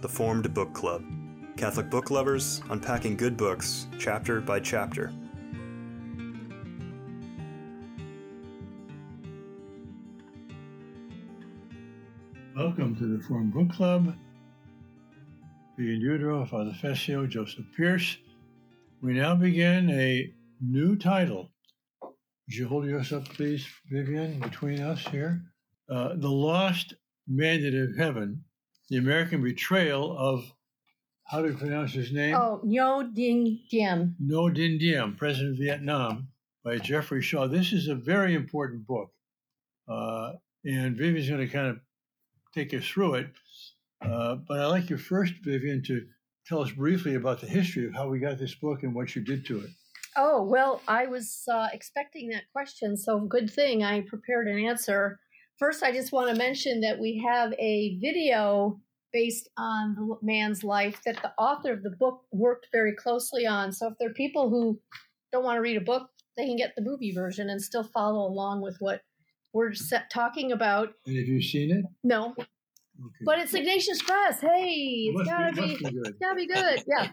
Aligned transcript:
The 0.00 0.08
Formed 0.08 0.54
Book 0.54 0.72
Club. 0.72 1.04
Catholic 1.58 1.90
book 1.90 2.10
lovers 2.10 2.62
unpacking 2.70 3.18
good 3.18 3.36
books, 3.36 3.86
chapter 3.98 4.40
by 4.40 4.58
chapter. 4.58 5.12
Welcome 12.56 12.96
to 12.96 13.14
the 13.14 13.22
Formed 13.24 13.52
Book 13.52 13.70
Club. 13.72 14.16
Vivian 15.76 16.00
Dudro, 16.00 16.48
Father 16.48 16.72
Fessio, 16.80 17.26
Joseph 17.26 17.66
Pearce. 17.76 18.16
We 19.02 19.12
now 19.12 19.34
begin 19.34 19.90
a 19.90 20.32
new 20.62 20.96
title. 20.96 21.52
Would 22.02 22.56
you 22.56 22.68
hold 22.68 22.86
yours 22.86 23.12
up, 23.12 23.26
please, 23.26 23.66
Vivian, 23.90 24.40
between 24.40 24.80
us 24.80 25.06
here? 25.08 25.42
Uh, 25.90 26.14
the 26.16 26.30
Lost 26.30 26.94
Mandate 27.28 27.74
of 27.74 27.98
Heaven, 27.98 28.42
the 28.90 28.98
American 28.98 29.42
betrayal 29.42 30.16
of, 30.18 30.52
how 31.24 31.40
do 31.40 31.48
you 31.48 31.56
pronounce 31.56 31.92
his 31.92 32.12
name? 32.12 32.34
Oh, 32.34 32.60
Ngo 32.64 33.14
Dinh 33.14 33.60
Diem. 33.70 34.16
Ngo 34.20 34.54
Dinh 34.54 34.80
Diem, 34.80 35.14
President 35.16 35.52
of 35.52 35.58
Vietnam, 35.58 36.28
by 36.64 36.78
Geoffrey 36.78 37.22
Shaw. 37.22 37.46
This 37.46 37.72
is 37.72 37.86
a 37.86 37.94
very 37.94 38.34
important 38.34 38.86
book. 38.86 39.12
Uh, 39.88 40.32
and 40.64 40.96
Vivian's 40.96 41.28
going 41.28 41.46
to 41.46 41.52
kind 41.52 41.68
of 41.68 41.78
take 42.52 42.74
us 42.74 42.84
through 42.84 43.14
it. 43.14 43.26
Uh, 44.02 44.36
but 44.46 44.58
I'd 44.58 44.66
like 44.66 44.90
you 44.90 44.96
first, 44.96 45.34
Vivian, 45.44 45.82
to 45.84 46.04
tell 46.46 46.60
us 46.60 46.72
briefly 46.72 47.14
about 47.14 47.40
the 47.40 47.46
history 47.46 47.86
of 47.86 47.94
how 47.94 48.08
we 48.08 48.18
got 48.18 48.38
this 48.38 48.56
book 48.56 48.82
and 48.82 48.92
what 48.92 49.14
you 49.14 49.22
did 49.22 49.46
to 49.46 49.60
it. 49.60 49.70
Oh, 50.16 50.42
well, 50.42 50.82
I 50.88 51.06
was 51.06 51.44
uh, 51.48 51.68
expecting 51.72 52.30
that 52.30 52.42
question, 52.52 52.96
so 52.96 53.20
good 53.20 53.48
thing 53.48 53.84
I 53.84 54.00
prepared 54.00 54.48
an 54.48 54.58
answer. 54.58 55.20
First, 55.60 55.82
I 55.82 55.92
just 55.92 56.10
want 56.10 56.30
to 56.30 56.36
mention 56.36 56.80
that 56.80 56.98
we 56.98 57.22
have 57.28 57.52
a 57.58 57.98
video 58.00 58.80
based 59.12 59.46
on 59.58 59.94
the 59.94 60.16
man's 60.22 60.64
life 60.64 61.02
that 61.04 61.20
the 61.22 61.32
author 61.36 61.70
of 61.74 61.82
the 61.82 61.90
book 61.90 62.22
worked 62.32 62.68
very 62.72 62.96
closely 62.96 63.46
on. 63.46 63.70
So 63.70 63.88
if 63.88 63.94
there 64.00 64.08
are 64.08 64.14
people 64.14 64.48
who 64.48 64.80
don't 65.32 65.44
want 65.44 65.58
to 65.58 65.60
read 65.60 65.76
a 65.76 65.82
book, 65.82 66.08
they 66.38 66.46
can 66.46 66.56
get 66.56 66.72
the 66.76 66.82
movie 66.82 67.12
version 67.12 67.50
and 67.50 67.60
still 67.60 67.84
follow 67.84 68.26
along 68.26 68.62
with 68.62 68.76
what 68.80 69.02
we're 69.52 69.74
set, 69.74 70.10
talking 70.10 70.50
about. 70.50 70.94
And 71.06 71.18
have 71.18 71.26
you 71.26 71.42
seen 71.42 71.70
it? 71.70 71.84
No, 72.02 72.34
Okay. 72.38 73.24
but 73.26 73.38
it's 73.38 73.52
Ignatius 73.52 74.00
Press. 74.00 74.40
Hey, 74.40 75.10
it's 75.12 75.18
be- 75.18 75.24
gotta 75.26 75.52
be, 75.52 75.76
be 75.76 75.98
it's 76.04 76.18
gotta 76.18 76.36
be 76.36 76.46
good. 76.46 76.82
Yeah. 76.86 77.08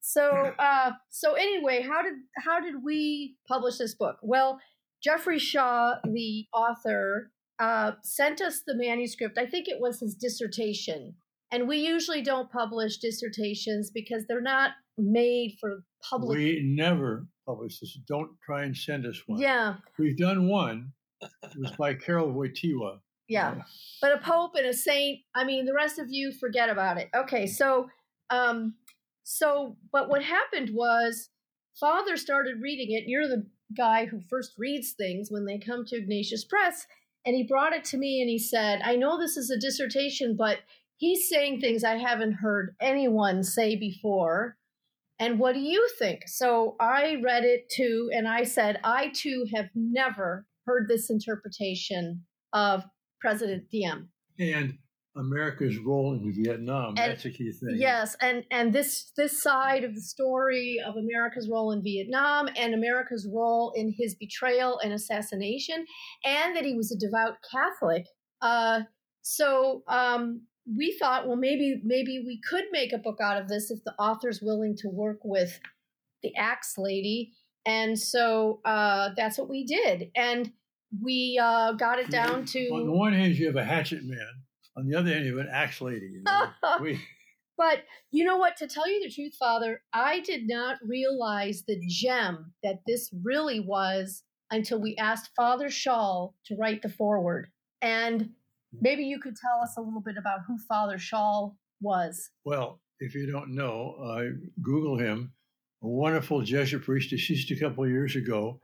So, 0.00 0.30
uh, 0.58 0.92
so 1.10 1.34
anyway, 1.34 1.80
how 1.82 2.02
did 2.02 2.14
how 2.38 2.58
did 2.58 2.82
we 2.82 3.36
publish 3.46 3.76
this 3.78 3.94
book? 3.94 4.16
Well, 4.22 4.58
Geoffrey 5.00 5.38
Shaw, 5.38 5.96
the 6.04 6.46
author, 6.52 7.30
uh, 7.58 7.92
sent 8.02 8.40
us 8.40 8.62
the 8.66 8.74
manuscript. 8.74 9.38
I 9.38 9.46
think 9.46 9.68
it 9.68 9.80
was 9.80 10.00
his 10.00 10.14
dissertation, 10.14 11.14
and 11.52 11.68
we 11.68 11.78
usually 11.78 12.22
don't 12.22 12.50
publish 12.50 12.98
dissertations 12.98 13.90
because 13.90 14.24
they're 14.26 14.40
not 14.40 14.72
made 14.98 15.56
for 15.60 15.84
public. 16.08 16.36
We 16.38 16.62
never 16.64 17.26
publish 17.46 17.80
this. 17.80 17.98
Don't 18.06 18.30
try 18.44 18.64
and 18.64 18.76
send 18.76 19.06
us 19.06 19.20
one. 19.26 19.40
yeah, 19.40 19.74
We've 19.98 20.16
done 20.16 20.48
one. 20.48 20.92
It 21.22 21.30
was 21.58 21.70
by 21.72 21.94
Karol 21.94 22.32
Wojtyła. 22.32 22.98
yeah. 23.28 23.62
but 24.02 24.12
a 24.12 24.18
pope 24.18 24.52
and 24.56 24.66
a 24.66 24.74
saint 24.74 25.20
i 25.34 25.42
mean 25.44 25.64
the 25.64 25.72
rest 25.72 25.98
of 25.98 26.08
you 26.10 26.30
forget 26.30 26.68
about 26.68 26.98
it 26.98 27.08
okay 27.16 27.46
so 27.46 27.88
um 28.28 28.74
so 29.22 29.76
but 29.90 30.10
what 30.10 30.22
happened 30.22 30.68
was 30.74 31.30
father 31.80 32.18
started 32.18 32.60
reading 32.60 32.94
it 32.94 33.04
you're 33.08 33.26
the 33.26 33.46
guy 33.74 34.04
who 34.04 34.20
first 34.28 34.52
reads 34.58 34.92
things 34.92 35.28
when 35.30 35.46
they 35.46 35.56
come 35.58 35.86
to 35.86 35.96
ignatius 35.96 36.44
press 36.44 36.86
and 37.26 37.34
he 37.34 37.42
brought 37.42 37.72
it 37.72 37.84
to 37.84 37.96
me 37.96 38.20
and 38.20 38.30
he 38.30 38.38
said 38.38 38.80
i 38.84 38.96
know 38.96 39.18
this 39.18 39.36
is 39.36 39.50
a 39.50 39.58
dissertation 39.58 40.36
but 40.36 40.58
he's 40.96 41.28
saying 41.28 41.60
things 41.60 41.84
i 41.84 41.96
haven't 41.96 42.32
heard 42.32 42.74
anyone 42.80 43.42
say 43.42 43.76
before 43.76 44.56
and 45.18 45.38
what 45.38 45.54
do 45.54 45.60
you 45.60 45.88
think 45.98 46.22
so 46.26 46.76
i 46.80 47.16
read 47.22 47.44
it 47.44 47.68
too 47.70 48.10
and 48.12 48.28
i 48.28 48.42
said 48.42 48.78
i 48.84 49.10
too 49.14 49.46
have 49.54 49.66
never 49.74 50.46
heard 50.66 50.88
this 50.88 51.10
interpretation 51.10 52.24
of 52.54 52.84
President 53.20 53.70
Diem. 53.70 54.10
And 54.38 54.78
America's 55.16 55.78
role 55.78 56.14
in 56.14 56.32
Vietnam. 56.32 56.94
And- 56.96 57.12
that's 57.12 57.24
a 57.24 57.30
key 57.30 57.52
thing. 57.52 57.76
Yes, 57.76 58.16
and 58.20 58.44
and 58.50 58.72
this 58.72 59.12
this 59.16 59.40
side 59.42 59.84
of 59.84 59.94
the 59.94 60.00
story 60.00 60.80
of 60.84 60.96
America's 60.96 61.48
role 61.48 61.70
in 61.72 61.82
Vietnam 61.82 62.48
and 62.56 62.74
America's 62.74 63.28
role 63.32 63.72
in 63.76 63.94
his 63.96 64.14
betrayal 64.14 64.78
and 64.80 64.92
assassination, 64.92 65.86
and 66.24 66.56
that 66.56 66.64
he 66.64 66.74
was 66.74 66.92
a 66.92 66.98
devout 66.98 67.36
Catholic. 67.50 68.06
Uh, 68.42 68.80
so 69.22 69.82
um, 69.88 70.42
we 70.66 70.96
thought, 70.98 71.26
well, 71.26 71.36
maybe 71.36 71.80
maybe 71.84 72.22
we 72.26 72.40
could 72.48 72.64
make 72.72 72.92
a 72.92 72.98
book 72.98 73.18
out 73.22 73.40
of 73.40 73.48
this 73.48 73.70
if 73.70 73.84
the 73.84 73.94
author's 73.98 74.40
willing 74.42 74.76
to 74.78 74.88
work 74.88 75.18
with 75.22 75.60
the 76.22 76.34
Axe 76.36 76.74
Lady, 76.76 77.32
and 77.64 77.98
so 77.98 78.60
uh, 78.64 79.10
that's 79.16 79.38
what 79.38 79.48
we 79.48 79.64
did, 79.64 80.10
and 80.16 80.50
we 81.02 81.38
uh, 81.40 81.72
got 81.72 81.98
it 81.98 82.10
down 82.10 82.44
to 82.46 82.68
On 82.68 82.86
the 82.86 82.92
one 82.92 83.12
hand, 83.12 83.36
you 83.36 83.46
have 83.46 83.56
a 83.56 83.64
hatchet 83.64 84.04
man. 84.04 84.43
On 84.76 84.86
the 84.88 84.96
other 84.96 85.12
hand, 85.12 85.24
you 85.24 85.36
have 85.36 85.46
an 85.46 85.52
axe 85.52 85.80
lady. 85.80 86.06
You 86.06 86.22
know? 86.22 86.48
we, 86.80 87.00
But 87.56 87.84
you 88.10 88.24
know 88.24 88.36
what? 88.36 88.56
To 88.58 88.66
tell 88.66 88.88
you 88.88 89.02
the 89.02 89.10
truth, 89.10 89.34
Father, 89.38 89.82
I 89.92 90.20
did 90.20 90.48
not 90.48 90.78
realize 90.82 91.62
the 91.66 91.80
gem 91.88 92.52
that 92.62 92.80
this 92.86 93.10
really 93.22 93.60
was 93.60 94.22
until 94.50 94.80
we 94.80 94.96
asked 94.96 95.30
Father 95.36 95.70
Schall 95.70 96.34
to 96.46 96.56
write 96.56 96.82
the 96.82 96.88
foreword. 96.88 97.48
And 97.82 98.30
maybe 98.80 99.04
you 99.04 99.20
could 99.20 99.36
tell 99.36 99.60
us 99.62 99.76
a 99.76 99.80
little 99.80 100.00
bit 100.00 100.16
about 100.16 100.40
who 100.46 100.58
Father 100.68 100.98
Schall 100.98 101.56
was. 101.80 102.30
well, 102.44 102.80
if 103.00 103.14
you 103.14 103.30
don't 103.30 103.54
know, 103.54 103.96
uh, 104.02 104.24
Google 104.62 104.96
him. 104.96 105.32
A 105.82 105.88
wonderful 105.88 106.40
Jesuit 106.40 106.82
priest, 106.82 107.10
deceased 107.10 107.50
a 107.50 107.56
couple 107.56 107.84
of 107.84 107.90
years 107.90 108.16
ago. 108.16 108.60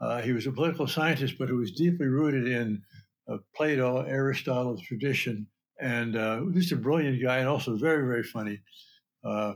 Uh, 0.00 0.22
he 0.22 0.32
was 0.32 0.46
a 0.46 0.52
political 0.52 0.86
scientist, 0.86 1.36
but 1.38 1.48
who 1.48 1.58
was 1.58 1.72
deeply 1.72 2.06
rooted 2.06 2.48
in 2.48 2.82
uh, 3.32 3.38
Plato, 3.54 4.04
Aristotle's 4.04 4.82
tradition, 4.82 5.46
and 5.80 6.16
uh, 6.16 6.40
just 6.52 6.72
a 6.72 6.76
brilliant 6.76 7.22
guy, 7.22 7.38
and 7.38 7.48
also 7.48 7.76
very, 7.76 8.06
very 8.06 8.22
funny. 8.22 8.60
Uh, 9.24 9.54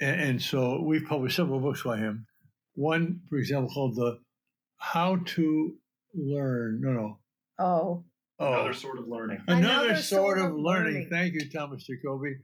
and, 0.00 0.20
and 0.20 0.42
so 0.42 0.82
we've 0.82 1.06
published 1.06 1.36
several 1.36 1.60
books 1.60 1.82
by 1.82 1.96
him. 1.98 2.26
One, 2.74 3.20
for 3.28 3.36
example, 3.38 3.70
called 3.70 3.96
the 3.96 4.18
"How 4.78 5.16
to 5.16 5.74
Learn." 6.14 6.80
No, 6.80 6.92
no. 6.92 7.18
Oh, 7.58 8.04
Oh, 8.40 8.52
Another 8.52 8.72
sort 8.72 8.98
of 8.98 9.08
learning. 9.08 9.42
Another, 9.48 9.96
sort, 9.96 10.38
of 10.38 10.54
learning. 10.54 11.08
Thank 11.10 11.34
you, 11.34 11.50
Thomas 11.50 11.84
Jacoby. 11.84 12.36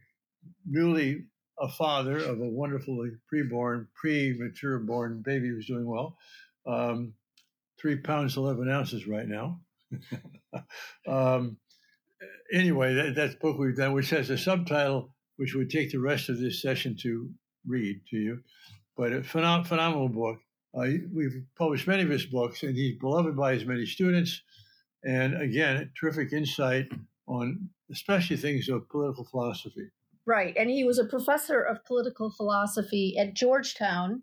Newly 0.67 1.27
a 1.61 1.69
father 1.69 2.17
of 2.19 2.41
a 2.41 2.49
wonderfully 2.49 3.11
preborn, 3.33 3.87
premature 3.95 4.81
born 4.81 5.23
baby 5.25 5.49
who's 5.49 5.67
doing 5.67 5.87
well. 5.87 6.17
Um, 6.67 7.15
three 7.81 7.97
pounds, 7.97 8.37
11 8.37 8.69
ounces 8.69 9.07
right 9.07 9.27
now. 9.27 9.61
um, 11.09 11.57
anyway, 12.53 12.95
that, 12.95 13.15
that's 13.15 13.35
the 13.35 13.41
book 13.41 13.59
we've 13.59 13.77
done, 13.77 13.93
which 13.93 14.11
has 14.11 14.31
a 14.31 14.39
subtitle 14.39 15.15
which 15.37 15.55
would 15.55 15.71
take 15.71 15.91
the 15.91 15.99
rest 15.99 16.29
of 16.29 16.39
this 16.39 16.63
session 16.63 16.97
to 17.03 17.29
read 17.67 18.01
to 18.11 18.17
you. 18.17 18.41
But 18.97 19.13
a 19.13 19.21
phenom- 19.21 19.67
phenomenal 19.67 20.09
book. 20.09 20.39
Uh, 20.77 20.87
we've 21.13 21.43
published 21.57 21.87
many 21.87 22.03
of 22.03 22.09
his 22.09 22.27
books, 22.27 22.63
and 22.63 22.77
he's 22.77 22.99
beloved 22.99 23.37
by 23.37 23.55
his 23.55 23.65
many 23.65 23.87
students. 23.87 24.43
And 25.05 25.41
again, 25.41 25.91
terrific 25.99 26.33
insight 26.33 26.87
on 27.27 27.69
especially 27.91 28.37
things 28.37 28.69
of 28.69 28.89
political 28.89 29.25
philosophy. 29.25 29.89
right. 30.27 30.55
And 30.57 30.71
he 30.71 30.85
was 30.85 30.99
a 30.99 31.05
professor 31.05 31.61
of 31.61 31.85
political 31.85 32.31
philosophy 32.31 33.17
at 33.19 33.35
Georgetown 33.35 34.23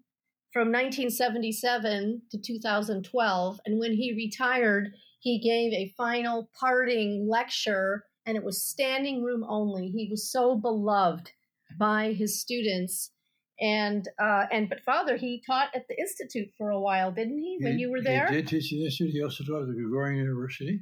from 0.51 0.67
1977 0.67 2.23
to 2.31 2.37
2012. 2.37 3.59
And 3.65 3.79
when 3.79 3.93
he 3.93 4.13
retired, 4.13 4.89
he 5.21 5.39
gave 5.39 5.71
a 5.73 5.93
final 5.95 6.49
parting 6.59 7.27
lecture, 7.29 8.03
and 8.25 8.35
it 8.35 8.43
was 8.43 8.61
standing 8.67 9.23
room 9.23 9.45
only. 9.47 9.89
He 9.89 10.07
was 10.09 10.31
so 10.31 10.55
beloved 10.55 11.31
by 11.77 12.13
his 12.13 12.39
students. 12.39 13.11
And 13.59 14.07
uh, 14.19 14.45
and 14.51 14.67
but 14.67 14.81
father, 14.81 15.17
he 15.17 15.43
taught 15.45 15.69
at 15.75 15.87
the 15.87 15.97
institute 15.97 16.49
for 16.57 16.71
a 16.71 16.79
while, 16.79 17.11
didn't 17.11 17.37
he? 17.37 17.57
When 17.61 17.77
He- 17.77 17.81
you 17.81 17.91
were 17.91 18.01
there, 18.01 18.27
He 18.27 18.35
did 18.37 18.47
teach 18.47 18.73
at 18.73 18.77
the 18.77 18.85
Institute. 18.85 19.11
He 19.11 19.23
also 19.23 19.43
taught 19.43 19.61
at 19.61 19.67
the 19.67 19.73
Gregorian 19.73 20.17
University. 20.17 20.81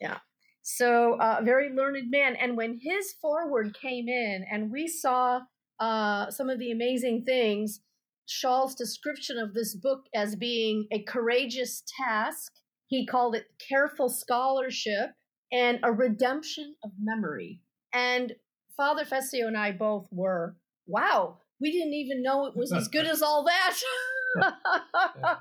Yeah, 0.00 0.18
so, 0.64 1.14
uh, 1.20 1.36
a 1.40 1.44
very 1.44 1.68
learned 1.70 2.10
man. 2.10 2.36
And 2.36 2.56
when 2.56 2.78
his 2.80 3.12
foreword 3.20 3.76
came 3.78 4.08
in 4.08 4.46
and 4.50 4.72
we 4.72 4.88
saw 4.88 5.42
uh, 5.78 6.30
some 6.30 6.48
of 6.48 6.58
the 6.58 6.70
amazing 6.72 7.24
things, 7.24 7.80
Schall's 8.26 8.74
description 8.74 9.36
of 9.38 9.52
this 9.52 9.76
book 9.76 10.06
as 10.14 10.36
being 10.36 10.86
a 10.90 11.02
courageous 11.02 11.82
task, 11.98 12.52
he 12.94 13.06
called 13.06 13.34
it 13.34 13.46
careful 13.68 14.08
scholarship 14.08 15.10
and 15.50 15.80
a 15.82 15.92
redemption 15.92 16.74
of 16.84 16.92
memory. 17.00 17.60
And 17.92 18.32
Father 18.76 19.04
Fessio 19.04 19.48
and 19.48 19.56
I 19.56 19.72
both 19.72 20.06
were, 20.12 20.56
wow, 20.86 21.38
we 21.60 21.72
didn't 21.72 21.94
even 21.94 22.22
know 22.22 22.46
it 22.46 22.56
was 22.56 22.72
as 22.72 22.88
good 22.88 23.06
as 23.06 23.20
all 23.20 23.44
that. 23.44 23.76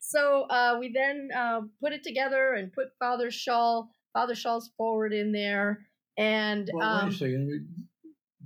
so 0.00 0.42
uh, 0.42 0.76
we 0.78 0.92
then 0.92 1.28
uh, 1.36 1.60
put 1.80 1.92
it 1.92 2.04
together 2.04 2.54
and 2.54 2.72
put 2.72 2.88
Father 2.98 3.30
Schall, 3.30 3.90
Father 4.12 4.34
Schall's 4.34 4.70
foreword 4.76 5.12
in 5.12 5.32
there, 5.32 5.86
and 6.16 6.70
Well, 6.72 6.88
um, 6.88 7.08
wait 7.08 7.14
a 7.14 7.18
second. 7.18 7.86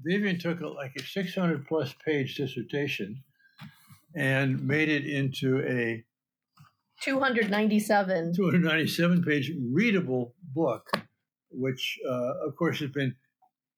Vivian 0.02 0.38
took 0.38 0.61
a, 0.61 0.69
like 0.69 0.93
a 0.97 1.02
600 1.02 1.67
plus 1.67 1.94
page 2.05 2.37
dissertation 2.37 3.23
and 4.14 4.67
made 4.67 4.88
it 4.88 5.05
into 5.05 5.61
a 5.67 6.05
297 7.03 8.33
297 8.35 9.23
page 9.23 9.53
readable 9.73 10.35
book, 10.55 10.89
which 11.51 11.99
uh, 12.09 12.47
of 12.47 12.57
course 12.57 12.81
has 12.81 12.91
been 12.91 13.15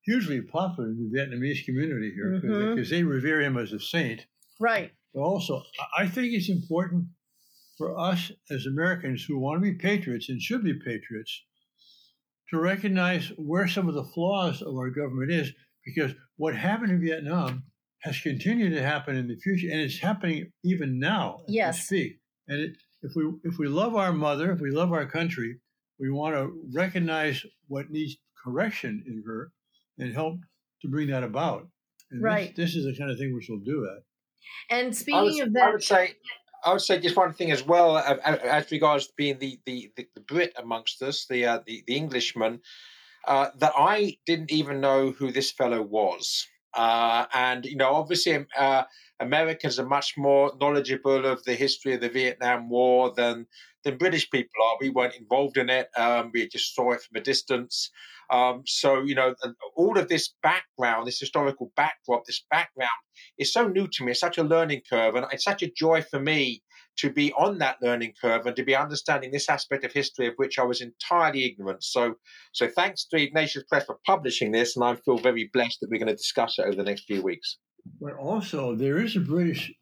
hugely 0.05 0.41
popular 0.41 0.89
in 0.91 1.11
the 1.11 1.19
Vietnamese 1.19 1.65
community 1.65 2.13
here 2.15 2.41
because 2.41 2.87
Mhm. 2.89 2.91
they 2.91 3.03
revere 3.03 3.41
him 3.43 3.57
as 3.59 3.73
a 3.73 3.81
saint. 3.81 4.27
right 4.61 4.91
But 5.15 5.21
also, 5.21 5.63
I- 5.97 6.09
think 6.09 6.33
it's 6.35 6.49
important 6.49 7.07
for 7.77 7.97
us 7.99 8.33
as 8.51 8.67
Americans 8.67 9.25
who 9.25 9.39
want 9.39 9.63
to 9.63 9.71
be 9.71 9.77
patriots 9.79 10.29
and 10.29 10.41
should 10.43 10.65
be 10.65 10.75
patriots 10.75 11.45
to 12.51 12.59
recognize 12.59 13.29
where 13.37 13.69
some 13.69 13.89
of 13.89 13.95
the 13.95 14.03
flaws 14.05 14.63
of 14.63 14.75
our 14.75 14.91
government 14.91 15.31
is 15.31 15.53
because 15.85 16.13
what 16.37 16.55
happened 16.57 16.91
in 16.93 17.01
Vietnam 17.01 17.65
has 18.01 18.21
continued 18.21 18.71
to 18.71 18.83
happen 18.83 19.15
in 19.17 19.29
the 19.29 19.37
future 19.37 19.69
and 19.71 19.81
it's 19.81 19.99
happening 19.99 20.51
even 20.65 20.99
now 20.99 21.43
as 21.49 21.55
Yes. 21.55 21.91
we 21.91 21.99
speak. 21.99 22.21
And 22.49 22.61
it, 22.61 22.77
if 23.03 23.13
we 23.15 23.33
if 23.45 23.59
we 23.59 23.69
love 23.69 23.95
our 23.95 24.13
mother, 24.13 24.51
if 24.53 24.61
we 24.61 24.71
love 24.71 24.93
our 24.93 25.07
country, 25.07 25.59
we 25.99 26.11
want 26.11 26.35
to 26.35 26.53
recognize 26.73 27.45
what 27.67 27.91
needs 27.91 28.17
correction 28.43 29.05
in 29.07 29.23
her 29.27 29.53
and 29.99 30.13
help 30.13 30.37
to 30.83 30.89
bring 30.89 31.09
that 31.09 31.23
about. 31.25 31.69
And 32.11 32.21
this- 32.21 32.25
Right. 32.25 32.57
This, 32.57 32.75
is 32.75 32.85
the 32.85 32.97
kind 32.97 33.11
of 33.11 33.19
thing 33.19 33.35
which 33.35 33.49
will 33.49 33.59
do 33.61 33.81
that. 33.83 34.03
and 34.71 34.83
I 34.83 34.87
would, 34.87 34.97
speaking 34.97 35.41
of 35.43 35.49
I 35.49 35.53
that 35.61 35.73
would 35.73 35.83
say, 35.83 36.15
I 36.65 36.73
would 36.73 36.81
say 36.81 37.01
just 37.01 37.17
one 37.17 37.35
thing 37.35 37.51
as 37.51 37.63
well, 37.65 37.99
as 37.99 38.71
regards 38.71 39.09
being 39.17 39.39
the, 39.39 39.59
the, 39.67 39.91
the, 39.97 40.07
the 40.15 40.21
Brit 40.21 40.53
amongst 40.57 41.03
us, 41.03 41.27
the 41.29 41.47
uh, 41.47 41.61
the, 41.67 41.83
the 41.87 41.97
Englishman, 41.97 42.61
uh, 43.27 43.51
that 43.59 43.73
I 43.77 44.17
didn't 44.27 44.53
even 44.53 44.81
know 44.81 45.11
who 45.11 45.31
this 45.33 45.51
fellow 45.53 45.83
was. 45.83 46.47
Uh, 46.75 47.27
and 47.33 47.65
you 47.65 47.77
know, 47.77 47.93
obviously, 47.95 48.47
uh, 48.57 48.85
Americans 49.21 49.79
are 49.79 49.87
much 49.87 50.17
more 50.17 50.53
knowledgeable 50.61 51.27
of 51.27 51.43
the 51.45 51.55
history 51.55 51.95
of 51.95 52.01
the 52.01 52.09
Vietnam 52.09 52.69
War 52.69 53.13
than 53.15 53.47
than 53.85 53.99
British 53.99 54.31
people 54.31 54.63
are. 54.65 54.77
We 54.81 54.91
weren't 54.91 55.15
involved 55.17 55.57
in 55.57 55.71
it; 55.71 55.89
um, 55.97 56.31
we 56.33 56.49
just 56.49 56.75
saw 56.75 56.93
it 56.93 57.03
from 57.03 57.21
a 57.21 57.25
distance. 57.25 57.91
Um, 58.31 58.63
so 58.67 59.03
you 59.03 59.15
know, 59.15 59.35
all 59.75 59.99
of 59.99 60.09
this 60.09 60.35
background, 60.43 61.07
this 61.07 61.21
historical 61.21 61.73
backdrop, 61.77 62.25
this 62.27 62.45
background 62.51 62.91
is 63.39 63.53
so 63.53 63.67
new 63.67 63.89
to 63.89 64.05
me. 64.05 64.13
It's 64.13 64.21
such 64.21 64.39
a 64.39 64.45
learning 64.45 64.83
curve, 64.89 65.15
and 65.15 65.27
it's 65.33 65.45
such 65.45 65.63
a 65.63 65.71
joy 65.71 66.03
for 66.03 66.21
me 66.21 66.63
to 66.99 67.11
be 67.11 67.33
on 67.35 67.59
that 67.59 67.77
learning 67.81 68.13
curve 68.21 68.45
and 68.47 68.57
to 68.57 68.65
be 68.65 68.75
understanding 68.75 69.31
this 69.31 69.49
aspect 69.49 69.85
of 69.85 69.93
history 69.93 70.27
of 70.27 70.35
which 70.37 70.59
I 70.59 70.65
was 70.65 70.81
entirely 70.81 71.45
ignorant. 71.45 71.85
So, 71.85 72.15
so 72.53 72.69
thanks 72.69 73.05
to 73.07 73.17
Ignatius 73.17 73.65
Press 73.69 73.87
for 73.87 73.99
publishing 74.05 74.51
this, 74.51 74.77
and 74.77 74.85
I 74.85 74.97
feel 74.97 75.19
very 75.19 75.49
blessed 75.53 75.79
that 75.81 75.91
we're 75.91 75.99
going 75.99 76.09
to 76.09 76.17
discuss 76.17 76.59
it 76.59 76.63
over 76.63 76.75
the 76.75 76.83
next 76.83 77.05
few 77.05 77.23
weeks. 77.23 77.57
But 78.01 78.15
also, 78.15 78.75
there 78.75 78.99
is 78.99 79.17
a 79.17 79.21
British 79.21 79.73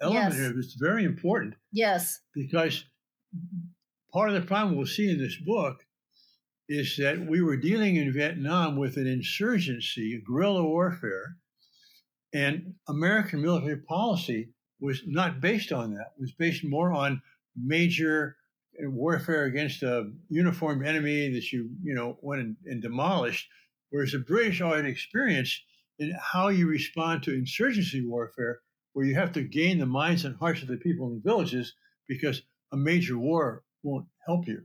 element 0.00 0.34
Yes. 0.34 0.36
here 0.36 0.52
that's 0.54 0.74
very 0.74 1.04
important 1.04 1.54
yes 1.72 2.20
because 2.34 2.84
part 4.12 4.30
of 4.30 4.34
the 4.34 4.46
problem 4.46 4.76
we'll 4.76 4.86
see 4.86 5.10
in 5.10 5.18
this 5.18 5.36
book 5.36 5.84
is 6.70 6.96
that 6.96 7.18
we 7.26 7.42
were 7.42 7.56
dealing 7.56 7.96
in 7.96 8.12
Vietnam 8.12 8.76
with 8.76 8.96
an 8.96 9.06
insurgency, 9.06 10.22
guerrilla 10.24 10.64
warfare, 10.64 11.36
and 12.32 12.74
American 12.88 13.42
military 13.42 13.76
policy 13.76 14.50
was 14.80 15.02
not 15.06 15.40
based 15.40 15.72
on 15.72 15.92
that. 15.94 16.12
It 16.16 16.20
was 16.20 16.32
based 16.32 16.64
more 16.64 16.92
on 16.92 17.20
major 17.56 18.36
warfare 18.82 19.44
against 19.44 19.82
a 19.82 20.10
uniformed 20.28 20.86
enemy 20.86 21.28
that 21.32 21.52
you 21.52 21.70
you 21.82 21.94
know 21.94 22.18
went 22.22 22.40
and, 22.40 22.56
and 22.66 22.80
demolished, 22.80 23.48
whereas 23.90 24.12
the 24.12 24.20
British 24.20 24.60
already 24.62 24.88
experienced 24.88 25.60
in 26.00 26.14
how 26.20 26.48
you 26.48 26.66
respond 26.66 27.22
to 27.22 27.34
insurgency 27.34 28.04
warfare, 28.04 28.60
where 28.94 29.06
you 29.06 29.14
have 29.14 29.32
to 29.32 29.42
gain 29.42 29.78
the 29.78 29.86
minds 29.86 30.24
and 30.24 30.34
hearts 30.36 30.62
of 30.62 30.68
the 30.68 30.78
people 30.78 31.06
in 31.08 31.14
the 31.14 31.30
villages 31.30 31.74
because 32.08 32.42
a 32.72 32.76
major 32.76 33.16
war 33.18 33.62
won't 33.82 34.06
help 34.26 34.48
you. 34.48 34.62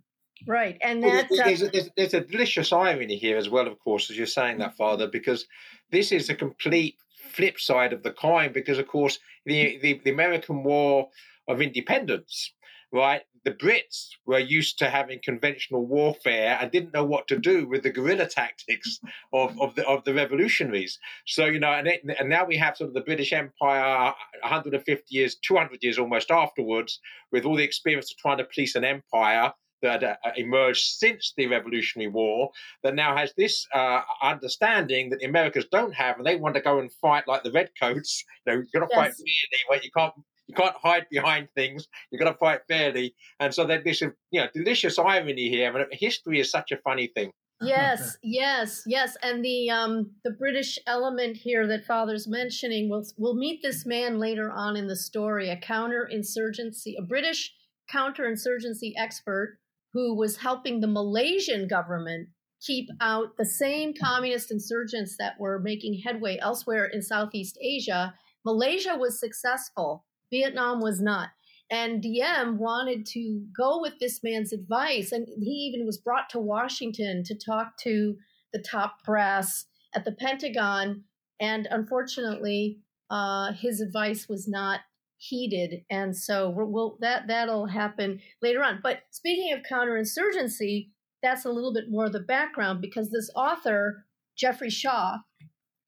right 0.47 0.77
and 0.81 1.03
Well, 1.03 1.23
there's, 1.29 1.61
uh, 1.61 1.69
there's, 1.71 1.89
there's 1.95 2.13
a 2.13 2.21
delicious 2.21 2.73
irony 2.73 3.17
here 3.17 3.37
as 3.37 3.49
well, 3.49 3.67
of 3.67 3.77
course, 3.79 4.09
as 4.09 4.17
you're 4.17 4.25
saying 4.25 4.57
that, 4.59 4.75
Father, 4.75 5.07
because 5.07 5.45
this 5.91 6.11
is 6.11 6.29
a 6.29 6.35
complete 6.35 6.95
flip 7.35 7.59
side 7.59 7.93
of 7.93 8.03
the 8.03 8.11
coin. 8.11 8.51
Because, 8.53 8.79
of 8.79 8.87
course, 8.87 9.19
the, 9.45 9.77
the, 9.81 10.01
the 10.03 10.11
American 10.11 10.63
War 10.63 11.09
of 11.47 11.61
Independence, 11.61 12.53
right? 12.91 13.21
The 13.45 13.51
Brits 13.51 14.09
were 14.25 14.39
used 14.39 14.79
to 14.79 14.89
having 14.89 15.19
conventional 15.23 15.85
warfare 15.85 16.57
and 16.59 16.71
didn't 16.71 16.93
know 16.93 17.05
what 17.05 17.27
to 17.29 17.37
do 17.37 17.67
with 17.67 17.83
the 17.83 17.91
guerrilla 17.91 18.27
tactics 18.27 18.99
of, 19.33 19.59
of 19.61 19.75
the 19.75 19.87
of 19.87 20.03
the 20.03 20.13
revolutionaries. 20.13 20.99
So 21.25 21.45
you 21.45 21.59
know, 21.59 21.71
and, 21.71 21.87
it, 21.87 22.01
and 22.19 22.27
now 22.27 22.45
we 22.45 22.57
have 22.57 22.75
sort 22.75 22.89
of 22.89 22.95
the 22.95 23.01
British 23.01 23.31
Empire, 23.31 24.13
150 24.41 25.03
years, 25.15 25.35
200 25.35 25.83
years 25.83 25.99
almost 25.99 26.31
afterwards, 26.31 26.99
with 27.31 27.45
all 27.45 27.55
the 27.55 27.63
experience 27.63 28.11
of 28.11 28.17
trying 28.17 28.39
to 28.39 28.45
police 28.45 28.75
an 28.75 28.83
empire 28.83 29.53
that 29.81 30.03
uh, 30.03 30.15
emerged 30.35 30.83
since 30.83 31.33
the 31.37 31.47
Revolutionary 31.47 32.09
War 32.09 32.49
that 32.83 32.95
now 32.95 33.15
has 33.15 33.33
this 33.37 33.67
uh, 33.73 34.01
understanding 34.21 35.09
that 35.09 35.19
the 35.19 35.25
Americans 35.25 35.65
don't 35.71 35.93
have, 35.93 36.17
and 36.17 36.25
they 36.25 36.35
want 36.35 36.55
to 36.55 36.61
go 36.61 36.79
and 36.79 36.91
fight 36.93 37.27
like 37.27 37.43
the 37.43 37.51
Redcoats. 37.51 38.23
You 38.47 38.53
know, 38.53 38.63
you're 38.73 38.87
fight 38.89 39.09
Yes. 39.09 39.17
fairly, 39.17 39.61
where 39.67 39.81
you 39.83 39.89
can't 39.95 40.13
you 40.47 40.55
can't 40.55 40.75
hide 40.75 41.05
behind 41.09 41.49
things. 41.55 41.87
You've 42.11 42.21
got 42.21 42.31
to 42.31 42.37
fight 42.37 42.61
fairly, 42.67 43.15
and 43.39 43.53
so 43.53 43.65
there's 43.65 43.83
this 43.83 44.01
you 44.01 44.11
know 44.33 44.47
delicious 44.53 44.99
irony 44.99 45.49
here. 45.49 45.75
And 45.75 45.87
history 45.91 46.39
is 46.39 46.51
such 46.51 46.71
a 46.71 46.77
funny 46.77 47.07
thing. 47.15 47.31
yes 47.61 48.17
yes 48.23 48.83
yes 48.85 49.15
and 49.23 49.43
the 49.43 49.69
um 49.69 50.11
the 50.25 50.31
british 50.31 50.77
element 50.87 51.37
here 51.37 51.65
that 51.65 51.85
father's 51.85 52.27
mentioning 52.27 52.89
we'll 52.89 53.05
we'll 53.17 53.35
meet 53.35 53.61
this 53.63 53.85
man 53.85 54.19
later 54.19 54.51
on 54.51 54.75
in 54.75 54.87
the 54.87 54.95
story 54.95 55.49
a 55.49 55.55
counterinsurgency 55.55 56.95
a 56.99 57.01
british 57.01 57.53
counterinsurgency 57.89 58.91
expert 58.97 59.57
who 59.93 60.13
was 60.13 60.35
helping 60.35 60.81
the 60.81 60.87
malaysian 60.87 61.65
government 61.65 62.27
keep 62.61 62.89
out 62.99 63.37
the 63.37 63.45
same 63.45 63.93
communist 64.03 64.51
insurgents 64.51 65.15
that 65.17 65.39
were 65.39 65.57
making 65.59 66.01
headway 66.05 66.37
elsewhere 66.41 66.85
in 66.85 67.01
southeast 67.01 67.57
asia 67.61 68.13
malaysia 68.43 68.97
was 68.99 69.17
successful 69.17 70.04
vietnam 70.31 70.81
was 70.81 71.01
not 71.01 71.29
and 71.71 72.01
Diem 72.01 72.57
wanted 72.57 73.05
to 73.07 73.43
go 73.55 73.81
with 73.81 73.93
this 73.99 74.21
man's 74.23 74.53
advice, 74.53 75.11
and 75.11 75.27
he 75.27 75.71
even 75.73 75.85
was 75.85 75.97
brought 75.97 76.29
to 76.29 76.39
Washington 76.39 77.23
to 77.23 77.35
talk 77.35 77.77
to 77.79 78.15
the 78.53 78.59
top 78.59 79.03
brass 79.03 79.65
at 79.93 80.05
the 80.05 80.11
Pentagon. 80.11 81.03
And 81.39 81.67
unfortunately, 81.71 82.79
uh, 83.09 83.53
his 83.53 83.81
advice 83.81 84.29
was 84.29 84.47
not 84.47 84.81
heeded, 85.17 85.83
and 85.89 86.15
so 86.15 86.49
we'll, 86.55 86.97
that 87.01 87.27
that'll 87.27 87.65
happen 87.65 88.21
later 88.41 88.63
on. 88.63 88.79
But 88.83 88.99
speaking 89.09 89.51
of 89.51 89.61
counterinsurgency, 89.63 90.89
that's 91.23 91.45
a 91.45 91.51
little 91.51 91.73
bit 91.73 91.89
more 91.89 92.05
of 92.05 92.13
the 92.13 92.19
background 92.19 92.79
because 92.79 93.09
this 93.09 93.31
author, 93.35 94.05
Geoffrey 94.37 94.69
Shaw, 94.69 95.17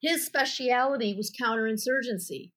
his 0.01 0.25
speciality 0.25 1.15
was 1.15 1.31
counterinsurgency, 1.31 2.51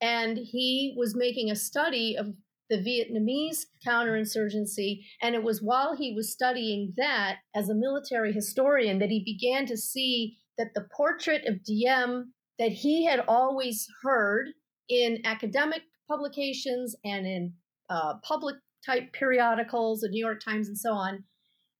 and 0.00 0.38
he 0.38 0.94
was 0.96 1.16
making 1.16 1.50
a 1.50 1.56
study 1.56 2.16
of 2.16 2.34
the 2.70 2.76
Vietnamese 2.76 3.66
counterinsurgency. 3.86 5.00
And 5.22 5.34
it 5.34 5.42
was 5.42 5.62
while 5.62 5.96
he 5.96 6.12
was 6.14 6.32
studying 6.32 6.92
that 6.96 7.36
as 7.54 7.68
a 7.68 7.74
military 7.74 8.32
historian 8.32 8.98
that 8.98 9.10
he 9.10 9.22
began 9.24 9.66
to 9.66 9.76
see 9.76 10.36
that 10.58 10.74
the 10.74 10.86
portrait 10.94 11.46
of 11.46 11.64
Diem 11.64 12.34
that 12.58 12.72
he 12.72 13.04
had 13.04 13.24
always 13.26 13.86
heard 14.02 14.48
in 14.88 15.18
academic 15.24 15.82
publications 16.08 16.96
and 17.04 17.26
in 17.26 17.52
uh, 17.88 18.14
public 18.22 18.56
type 18.84 19.12
periodicals, 19.12 20.00
the 20.00 20.08
New 20.08 20.24
York 20.24 20.40
Times, 20.44 20.68
and 20.68 20.78
so 20.78 20.92
on, 20.92 21.24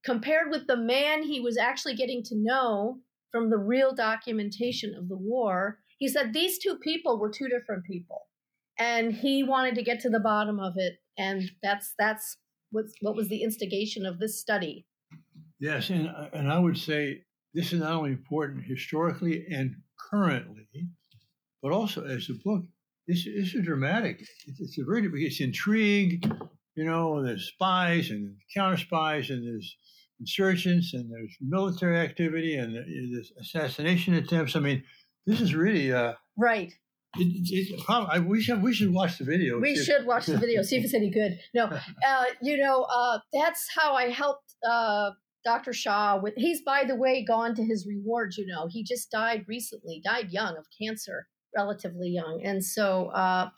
compared 0.03 0.49
with 0.49 0.67
the 0.67 0.77
man 0.77 1.23
he 1.23 1.39
was 1.39 1.57
actually 1.57 1.95
getting 1.95 2.23
to 2.23 2.35
know 2.35 2.99
from 3.31 3.49
the 3.49 3.57
real 3.57 3.93
documentation 3.93 4.95
of 4.95 5.09
the 5.09 5.17
war, 5.17 5.79
he 5.99 6.07
said 6.07 6.33
these 6.33 6.57
two 6.57 6.77
people 6.77 7.19
were 7.19 7.29
two 7.29 7.47
different 7.47 7.85
people 7.85 8.27
and 8.77 9.13
he 9.13 9.43
wanted 9.43 9.75
to 9.75 9.83
get 9.83 9.99
to 9.99 10.09
the 10.09 10.19
bottom 10.19 10.59
of 10.59 10.73
it 10.75 10.93
and 11.17 11.51
that's 11.61 11.93
that's 11.99 12.35
what's, 12.71 12.93
what 13.01 13.15
was 13.15 13.29
the 13.29 13.43
instigation 13.43 14.05
of 14.05 14.19
this 14.19 14.39
study 14.39 14.85
Yes, 15.59 15.89
and 15.89 16.09
and 16.33 16.51
I 16.51 16.57
would 16.57 16.77
say 16.77 17.21
this 17.53 17.73
is 17.73 17.81
not 17.81 17.91
only 17.91 18.11
important 18.11 18.63
historically 18.63 19.45
and 19.51 19.75
currently, 20.09 20.67
but 21.61 21.71
also 21.73 22.05
as 22.05 22.29
a 22.29 22.33
book. 22.45 22.63
This, 23.07 23.25
this 23.25 23.55
is 23.55 23.65
dramatic. 23.65 24.21
It's, 24.45 24.59
it's 24.59 24.77
a 24.79 24.85
very 24.85 25.09
it's 25.25 25.41
intrigue. 25.41 26.25
You 26.75 26.85
know, 26.85 27.21
there's 27.21 27.47
spies 27.47 28.09
and 28.09 28.35
counter 28.55 28.77
spies, 28.77 29.29
and 29.29 29.45
there's 29.45 29.75
insurgents, 30.19 30.93
and 30.93 31.11
there's 31.11 31.35
military 31.41 31.97
activity, 31.97 32.55
and 32.55 32.73
there's 32.75 33.33
assassination 33.41 34.13
attempts. 34.13 34.55
I 34.55 34.61
mean, 34.61 34.83
this 35.25 35.41
is 35.41 35.53
really 35.55 35.91
uh, 35.91 36.13
right 36.37 36.73
it, 37.17 37.27
it, 37.49 37.83
probably, 37.85 38.19
we 38.21 38.41
should 38.41 38.61
we 38.61 38.71
should 38.73 38.93
watch 38.93 39.17
the 39.17 39.23
video. 39.25 39.59
we 39.59 39.71
if- 39.71 39.83
should 39.83 40.05
watch 40.05 40.27
the 40.27 40.37
video 40.37 40.61
see 40.61 40.77
if 40.77 40.83
it's 40.85 40.93
any 40.93 41.09
good 41.09 41.39
no 41.53 41.63
uh, 42.07 42.25
you 42.41 42.57
know 42.57 42.83
uh, 42.83 43.19
that's 43.33 43.67
how 43.75 43.93
i 43.93 44.09
helped 44.09 44.53
uh, 44.69 45.09
Dr. 45.45 45.71
Shaw 45.71 46.19
with 46.21 46.33
he's 46.35 46.61
by 46.63 46.83
the 46.85 46.95
way 46.95 47.23
gone 47.25 47.55
to 47.55 47.63
his 47.63 47.87
rewards, 47.87 48.37
you 48.37 48.45
know. 48.45 48.67
He 48.69 48.83
just 48.83 49.09
died 49.09 49.45
recently, 49.47 50.01
died 50.03 50.31
young 50.31 50.57
of 50.57 50.65
cancer, 50.79 51.27
relatively 51.55 52.09
young. 52.09 52.41
And 52.43 52.63
so 52.63 53.07
uh 53.07 53.49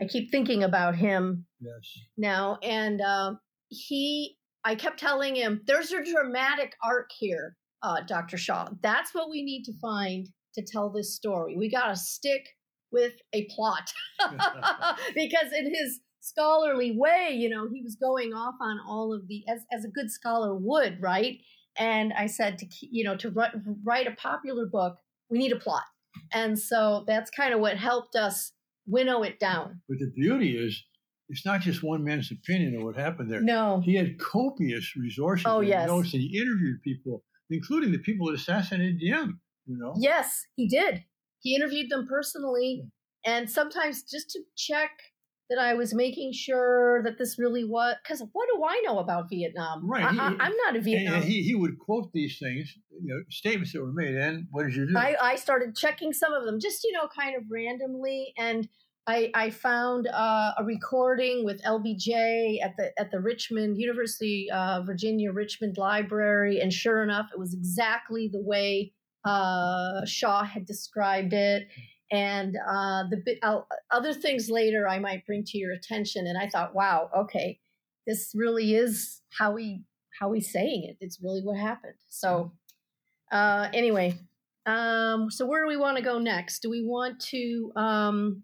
I 0.00 0.04
keep 0.06 0.30
thinking 0.30 0.64
about 0.64 0.96
him 0.96 1.44
Yes. 1.60 1.86
now 2.16 2.58
and 2.62 3.02
uh, 3.02 3.34
he 3.68 4.38
I 4.64 4.74
kept 4.74 4.98
telling 4.98 5.36
him 5.36 5.60
there's 5.66 5.92
a 5.92 6.02
dramatic 6.02 6.72
arc 6.82 7.10
here, 7.18 7.56
uh 7.82 8.00
Dr. 8.00 8.38
Shaw. 8.38 8.70
That's 8.82 9.14
what 9.14 9.28
we 9.28 9.42
need 9.44 9.64
to 9.64 9.72
find 9.82 10.28
to 10.54 10.64
tell 10.64 10.90
this 10.90 11.14
story. 11.14 11.56
We 11.56 11.70
got 11.70 11.88
to 11.88 11.96
stick 11.96 12.46
with 12.90 13.14
a 13.32 13.48
plot. 13.54 13.92
because 15.14 15.52
in 15.56 15.74
his 15.74 16.00
scholarly 16.20 16.96
way, 16.96 17.30
you 17.32 17.48
know, 17.48 17.68
he 17.68 17.82
was 17.82 17.96
going 17.96 18.32
off 18.32 18.54
on 18.60 18.78
all 18.86 19.12
of 19.12 19.28
the 19.28 19.42
as 19.48 19.64
as 19.72 19.84
a 19.84 19.88
good 19.88 20.10
scholar 20.10 20.54
would, 20.54 21.00
right? 21.00 21.38
And 21.78 22.12
I 22.12 22.26
said 22.26 22.58
to 22.58 22.66
you 22.80 23.04
know 23.04 23.16
to 23.16 23.30
write, 23.30 23.52
write 23.84 24.06
a 24.06 24.12
popular 24.12 24.66
book, 24.66 24.96
we 25.30 25.38
need 25.38 25.52
a 25.52 25.58
plot, 25.58 25.84
and 26.32 26.58
so 26.58 27.04
that's 27.06 27.30
kind 27.30 27.52
of 27.52 27.60
what 27.60 27.76
helped 27.76 28.14
us 28.16 28.52
winnow 28.86 29.22
it 29.22 29.38
down. 29.38 29.80
But 29.88 29.98
the 29.98 30.10
beauty 30.14 30.56
is, 30.56 30.82
it's 31.28 31.46
not 31.46 31.60
just 31.60 31.82
one 31.82 32.04
man's 32.04 32.30
opinion 32.30 32.76
of 32.76 32.82
what 32.82 32.96
happened 32.96 33.30
there. 33.30 33.40
No, 33.40 33.80
He 33.84 33.94
had 33.94 34.18
copious 34.18 34.94
resources. 34.96 35.46
Oh, 35.48 35.60
and 35.60 35.68
yes. 35.68 35.86
notes, 35.86 36.12
and 36.12 36.22
he 36.22 36.38
interviewed 36.38 36.82
people, 36.82 37.22
including 37.50 37.92
the 37.92 37.98
people 37.98 38.26
that 38.26 38.34
assassinated 38.34 38.98
Diem. 38.98 39.40
You 39.66 39.78
know. 39.78 39.94
yes, 39.96 40.44
he 40.56 40.68
did. 40.68 41.04
He 41.40 41.54
interviewed 41.54 41.90
them 41.90 42.06
personally, 42.08 42.84
and 43.24 43.48
sometimes 43.48 44.02
just 44.02 44.30
to 44.30 44.40
check 44.56 44.90
that 45.50 45.58
I 45.58 45.74
was 45.74 45.92
making 45.92 46.32
sure 46.32 47.02
that 47.02 47.18
this 47.18 47.38
really 47.38 47.64
was. 47.64 47.96
Because 48.02 48.22
what 48.32 48.48
do 48.54 48.64
I 48.64 48.82
know 48.86 48.98
about 48.98 49.28
Vietnam? 49.28 49.88
Right, 49.88 50.04
I, 50.04 50.08
I'm 50.08 50.56
not 50.64 50.76
a 50.76 50.80
Vietnam. 50.80 51.16
and 51.16 51.24
he, 51.24 51.42
he 51.42 51.54
would 51.54 51.78
quote 51.78 52.12
these 52.12 52.38
things, 52.38 52.74
you 52.90 53.14
know, 53.14 53.22
statements 53.28 53.72
that 53.72 53.82
were 53.82 53.92
made. 53.92 54.14
And 54.14 54.46
what 54.50 54.64
did 54.64 54.74
you 54.74 54.86
do? 54.86 54.96
I, 54.96 55.16
I 55.20 55.36
started 55.36 55.76
checking 55.76 56.12
some 56.12 56.32
of 56.32 56.44
them 56.44 56.58
just 56.60 56.84
you 56.84 56.92
know 56.92 57.08
kind 57.14 57.36
of 57.36 57.42
randomly 57.50 58.32
and 58.38 58.68
I, 59.06 59.30
I 59.34 59.50
found 59.50 60.06
uh, 60.06 60.52
a 60.58 60.64
recording 60.64 61.44
with 61.44 61.60
LBJ 61.64 62.62
at 62.62 62.76
the 62.76 62.92
at 62.98 63.10
the 63.10 63.18
Richmond 63.18 63.76
University 63.76 64.48
uh, 64.52 64.82
Virginia 64.82 65.32
Richmond 65.32 65.76
Library, 65.76 66.60
and 66.60 66.72
sure 66.72 67.02
enough, 67.02 67.26
it 67.32 67.38
was 67.38 67.52
exactly 67.52 68.28
the 68.32 68.40
way 68.40 68.92
uh, 69.24 70.04
Shaw 70.06 70.44
had 70.44 70.66
described 70.66 71.32
it. 71.32 71.68
And 72.10 72.56
uh, 72.56 73.04
the 73.08 73.22
bit, 73.24 73.38
uh, 73.42 73.60
other 73.90 74.12
things 74.12 74.50
later 74.50 74.86
I 74.86 74.98
might 74.98 75.24
bring 75.24 75.44
to 75.44 75.58
your 75.58 75.72
attention, 75.72 76.26
and 76.26 76.36
I 76.36 76.46
thought, 76.46 76.74
wow, 76.74 77.08
okay, 77.16 77.58
this 78.06 78.32
really 78.34 78.74
is 78.74 79.22
how 79.38 79.52
we 79.52 79.84
how 80.20 80.32
he's 80.32 80.52
saying 80.52 80.84
it. 80.84 80.98
It's 81.00 81.20
really 81.22 81.40
what 81.42 81.58
happened. 81.58 81.94
So 82.10 82.52
uh, 83.30 83.68
anyway, 83.72 84.14
um, 84.66 85.30
so 85.30 85.46
where 85.46 85.62
do 85.62 85.68
we 85.68 85.78
want 85.78 85.96
to 85.96 86.02
go 86.02 86.18
next? 86.18 86.60
Do 86.60 86.68
we 86.68 86.84
want 86.84 87.18
to 87.30 87.72
um, 87.76 88.42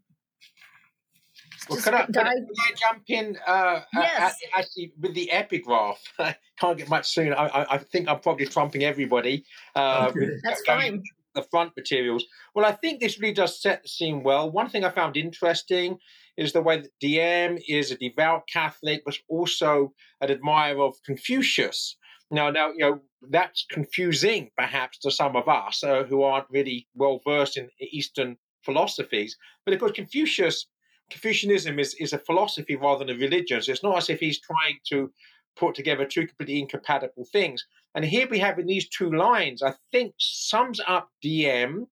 Well, 1.69 1.77
just 1.77 1.85
could 1.85 1.95
I, 1.95 2.07
could, 2.07 2.17
I, 2.19 2.23
dive? 2.23 2.35
could 2.49 2.57
I 2.59 2.75
jump 2.93 3.03
in? 3.09 3.37
Uh, 3.47 3.81
Yes. 3.95 4.37
a- 4.55 4.59
actually, 4.59 4.93
with 5.01 5.15
the 5.15 5.31
epigraph, 5.31 6.01
I 6.19 6.37
can't 6.59 6.79
get 6.79 6.89
much 6.89 7.09
sooner. 7.09 7.35
I, 7.37 7.47
I, 7.47 7.75
I 7.75 7.79
think 7.79 8.09
I'm 8.09 8.21
probably 8.21 8.47
trumping 8.47 8.85
everybody. 8.85 9.45
Uh, 9.75 10.13
That's 10.45 10.63
fine. 10.67 11.03
the 11.35 11.43
front 11.43 11.73
materials. 11.77 12.25
Well, 12.55 12.65
I 12.65 12.73
think 12.73 13.01
this 13.01 13.21
really 13.21 13.35
does 13.35 13.61
set 13.61 13.83
the 13.83 13.89
scene 13.89 14.23
well. 14.23 14.51
One 14.51 14.69
thing 14.69 14.85
I 14.85 14.91
found 14.91 15.17
interesting 15.17 15.99
is 16.37 16.53
the 16.53 16.63
way 16.63 16.81
that 16.81 16.91
Diem 17.01 17.59
is 17.69 17.91
a 17.91 17.97
devout 17.97 18.45
Catholic, 18.53 19.03
but 19.05 19.17
also 19.29 19.93
an 20.21 20.31
admirer 20.31 20.83
of 20.83 20.95
Confucius. 21.05 21.97
Now, 22.31 22.51
now, 22.51 22.69
you 22.73 22.79
know 22.81 23.01
that's 23.31 23.67
confusing, 23.71 24.51
perhaps, 24.57 24.99
to 24.99 25.11
some 25.11 25.35
of 25.35 25.49
us 25.49 25.83
uh, 25.83 26.05
who 26.05 26.23
aren't 26.23 26.47
really 26.51 26.87
well 26.95 27.21
versed 27.27 27.57
in 27.57 27.69
Eastern 27.81 28.37
philosophies. 28.65 29.37
But 29.65 29.75
of 29.75 29.81
course, 29.81 29.93
Confucius, 29.93 30.67
Confucianism 31.11 31.79
is 31.79 31.95
is 31.95 32.13
a 32.13 32.19
philosophy 32.19 32.77
rather 32.77 33.05
than 33.05 33.17
a 33.17 33.19
religion. 33.19 33.61
So 33.63 33.73
it's 33.73 33.83
not 33.83 33.97
as 33.97 34.11
if 34.11 34.21
he's 34.21 34.41
trying 34.41 34.79
to 34.91 35.11
put 35.57 35.75
together 35.75 36.05
two 36.05 36.27
completely 36.27 36.61
incompatible 36.61 37.25
things. 37.25 37.67
And 37.95 38.05
here 38.05 38.29
we 38.29 38.39
have 38.39 38.59
in 38.59 38.67
these 38.67 38.89
two 38.89 39.11
lines, 39.11 39.63
I 39.63 39.75
think 39.93 40.15
sums 40.19 40.81
up 40.87 41.11
Diem 41.21 41.87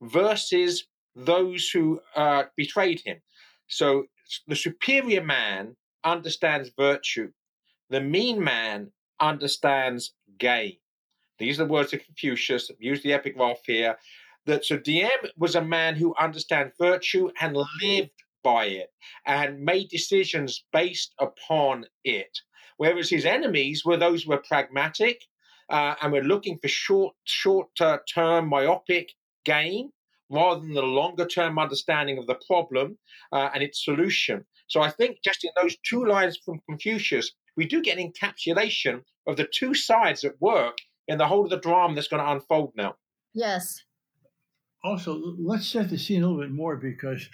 versus 0.00 0.86
those 1.14 1.68
who 1.68 2.00
uh, 2.16 2.44
betrayed 2.56 3.00
him. 3.04 3.18
So 3.68 4.06
the 4.46 4.56
superior 4.56 5.22
man 5.22 5.76
understands 6.04 6.70
virtue, 6.76 7.30
the 7.90 8.00
mean 8.00 8.42
man 8.42 8.92
understands 9.20 10.14
gain. 10.38 10.76
These 11.38 11.60
are 11.60 11.64
the 11.64 11.72
words 11.72 11.92
of 11.92 12.04
Confucius. 12.04 12.70
Use 12.78 13.02
the 13.02 13.12
epigraph 13.12 13.60
here. 13.66 13.98
That 14.46 14.64
so 14.64 14.76
Diem 14.76 15.10
was 15.36 15.54
a 15.54 15.62
man 15.62 15.94
who 15.94 16.14
understands 16.18 16.72
virtue 16.78 17.30
and 17.40 17.56
lived 17.80 18.10
by 18.42 18.66
it 18.66 18.88
and 19.26 19.60
made 19.60 19.88
decisions 19.88 20.64
based 20.72 21.14
upon 21.18 21.86
it. 22.04 22.38
Whereas 22.76 23.10
his 23.10 23.24
enemies 23.24 23.84
were 23.84 23.96
those 23.96 24.22
who 24.22 24.30
were 24.30 24.42
pragmatic 24.48 25.22
uh, 25.68 25.94
and 26.02 26.12
were 26.12 26.22
looking 26.22 26.58
for 26.58 26.68
short, 26.68 27.14
short 27.24 27.68
uh, 27.80 27.98
term 28.12 28.48
myopic 28.48 29.12
gain 29.44 29.90
rather 30.30 30.60
than 30.60 30.74
the 30.74 30.82
longer 30.82 31.26
term 31.26 31.58
understanding 31.58 32.18
of 32.18 32.26
the 32.26 32.38
problem 32.46 32.98
uh, 33.32 33.50
and 33.54 33.62
its 33.62 33.84
solution. 33.84 34.44
So 34.66 34.80
I 34.80 34.90
think 34.90 35.18
just 35.22 35.44
in 35.44 35.50
those 35.56 35.76
two 35.86 36.06
lines 36.06 36.38
from 36.42 36.60
Confucius, 36.68 37.32
we 37.56 37.66
do 37.66 37.82
get 37.82 37.98
an 37.98 38.10
encapsulation 38.10 39.02
of 39.26 39.36
the 39.36 39.46
two 39.52 39.74
sides 39.74 40.24
at 40.24 40.40
work 40.40 40.78
in 41.08 41.18
the 41.18 41.26
whole 41.26 41.44
of 41.44 41.50
the 41.50 41.58
drama 41.58 41.94
that's 41.94 42.08
going 42.08 42.22
to 42.22 42.30
unfold 42.30 42.72
now. 42.76 42.94
Yes. 43.34 43.82
also, 44.84 45.20
let's 45.38 45.68
set 45.68 45.90
the 45.90 45.98
scene 45.98 46.22
a 46.22 46.26
little 46.26 46.42
bit 46.42 46.50
more 46.50 46.76
because, 46.76 47.28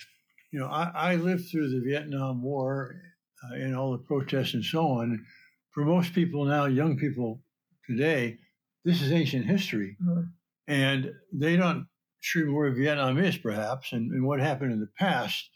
you 0.51 0.59
know, 0.59 0.67
I, 0.67 1.13
I 1.13 1.15
lived 1.17 1.49
through 1.51 1.71
the 1.71 1.85
Vietnam 1.85 2.43
War 2.43 3.01
uh, 3.45 3.55
and 3.55 3.77
all 3.77 3.93
the 3.93 3.99
protests 3.99 4.55
and 4.55 4.65
so 4.65 4.87
on. 4.87 5.25
For 5.73 5.85
most 5.85 6.13
people 6.15 6.45
now, 6.45 6.65
young 6.67 6.97
people 6.97 7.43
today, 7.87 8.39
this 8.85 9.03
is 9.03 9.13
ancient 9.13 9.47
history. 9.47 9.97
Mhm. 10.03 10.33
And 10.67 11.13
they 11.33 11.57
don't 11.57 11.87
sure 12.21 12.53
where 12.53 12.71
Vietnam 12.75 13.19
is, 13.19 13.39
perhaps, 13.39 13.93
and, 13.93 14.11
and 14.13 14.25
what 14.25 14.41
happened 14.41 14.73
in 14.73 14.81
the 14.81 14.91
past. 14.99 15.51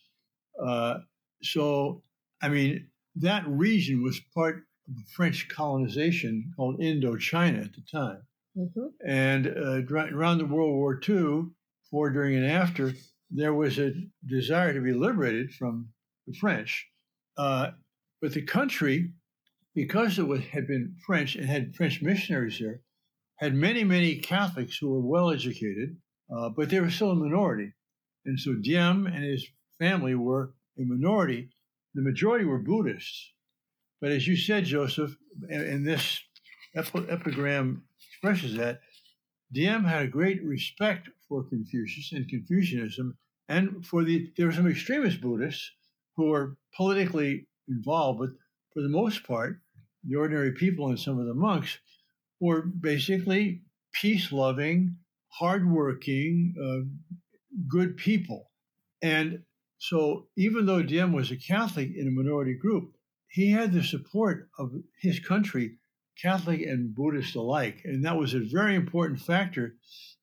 Uh, 0.62 0.98
so, 1.42 2.02
I 2.40 2.48
mean, 2.48 2.88
that 3.16 3.46
region 3.46 4.02
was 4.02 4.20
part 4.34 4.56
of 4.88 4.96
the 4.96 5.04
French 5.14 5.48
colonization 5.48 6.52
called 6.56 6.80
Indochina 6.80 7.64
at 7.64 7.72
the 7.74 7.82
time. 7.90 8.22
hmm 8.54 8.88
And 9.06 9.46
uh, 9.48 9.82
around 9.92 10.38
the 10.38 10.46
World 10.46 10.74
War 10.74 11.00
II, 11.06 11.50
before, 11.82 12.10
during, 12.10 12.36
and 12.36 12.46
after, 12.46 12.92
there 13.34 13.54
was 13.54 13.78
a 13.78 13.92
desire 14.26 14.74
to 14.74 14.80
be 14.80 14.92
liberated 14.92 15.52
from 15.52 15.88
the 16.26 16.34
French. 16.34 16.86
Uh, 17.36 17.70
but 18.20 18.32
the 18.32 18.42
country, 18.42 19.12
because 19.74 20.18
it 20.18 20.26
was, 20.26 20.40
had 20.40 20.66
been 20.66 20.94
French 21.06 21.34
and 21.36 21.46
had 21.46 21.74
French 21.74 22.02
missionaries 22.02 22.58
there, 22.60 22.80
had 23.36 23.54
many, 23.54 23.84
many 23.84 24.16
Catholics 24.16 24.76
who 24.76 24.90
were 24.90 25.00
well 25.00 25.30
educated, 25.30 25.96
uh, 26.34 26.50
but 26.50 26.68
they 26.68 26.80
were 26.80 26.90
still 26.90 27.10
a 27.10 27.14
minority. 27.14 27.72
And 28.24 28.38
so 28.38 28.54
Diem 28.54 29.06
and 29.06 29.24
his 29.24 29.46
family 29.78 30.14
were 30.14 30.54
a 30.78 30.82
minority. 30.82 31.50
The 31.94 32.02
majority 32.02 32.44
were 32.44 32.58
Buddhists. 32.58 33.32
But 34.00 34.12
as 34.12 34.26
you 34.26 34.36
said, 34.36 34.64
Joseph, 34.64 35.16
and, 35.48 35.62
and 35.62 35.86
this 35.86 36.20
epi- 36.76 37.08
epigram 37.08 37.84
expresses 37.98 38.56
that, 38.56 38.80
Diem 39.52 39.84
had 39.84 40.02
a 40.02 40.08
great 40.08 40.42
respect 40.44 41.08
for 41.28 41.44
Confucius 41.44 42.12
and 42.12 42.28
Confucianism, 42.28 43.16
and 43.52 43.86
for 43.86 44.02
the 44.02 44.32
there 44.36 44.46
were 44.46 44.52
some 44.52 44.70
extremist 44.70 45.20
Buddhists 45.20 45.70
who 46.16 46.30
were 46.30 46.56
politically 46.76 47.46
involved, 47.68 48.20
but 48.20 48.30
for 48.72 48.82
the 48.82 48.88
most 49.00 49.24
part, 49.24 49.60
the 50.04 50.16
ordinary 50.16 50.52
people 50.52 50.88
and 50.88 50.98
some 50.98 51.18
of 51.18 51.26
the 51.26 51.34
monks 51.34 51.78
were 52.40 52.62
basically 52.62 53.62
peace-loving, 53.92 54.96
hardworking, 55.28 56.54
uh, 56.64 56.82
good 57.68 57.96
people. 57.96 58.50
And 59.02 59.42
so, 59.78 60.28
even 60.36 60.64
though 60.66 60.82
Diem 60.82 61.12
was 61.12 61.30
a 61.30 61.36
Catholic 61.36 61.90
in 61.94 62.08
a 62.08 62.10
minority 62.10 62.54
group, 62.54 62.92
he 63.28 63.50
had 63.50 63.72
the 63.72 63.82
support 63.82 64.48
of 64.58 64.72
his 65.00 65.18
country, 65.20 65.78
Catholic 66.20 66.62
and 66.62 66.94
Buddhist 66.94 67.34
alike. 67.36 67.80
And 67.84 68.04
that 68.04 68.16
was 68.16 68.32
a 68.34 68.40
very 68.40 68.74
important 68.76 69.20
factor 69.20 69.74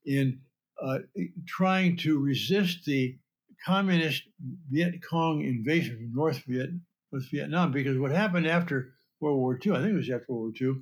in 0.05 0.41
uh, 0.81 0.99
trying 1.47 1.97
to 1.97 2.19
resist 2.19 2.85
the 2.85 3.17
communist 3.65 4.23
Viet 4.69 5.01
Cong 5.07 5.43
invasion 5.43 5.97
from 5.97 6.13
North 6.13 6.43
Viet, 6.47 6.69
North 7.11 7.29
Vietnam. 7.31 7.71
Because 7.71 7.97
what 7.97 8.11
happened 8.11 8.47
after 8.47 8.93
World 9.19 9.39
War 9.39 9.59
II, 9.63 9.73
I 9.73 9.81
think 9.81 9.93
it 9.93 9.97
was 9.97 10.09
after 10.09 10.25
World 10.29 10.55
War 10.61 10.73
II, 10.75 10.81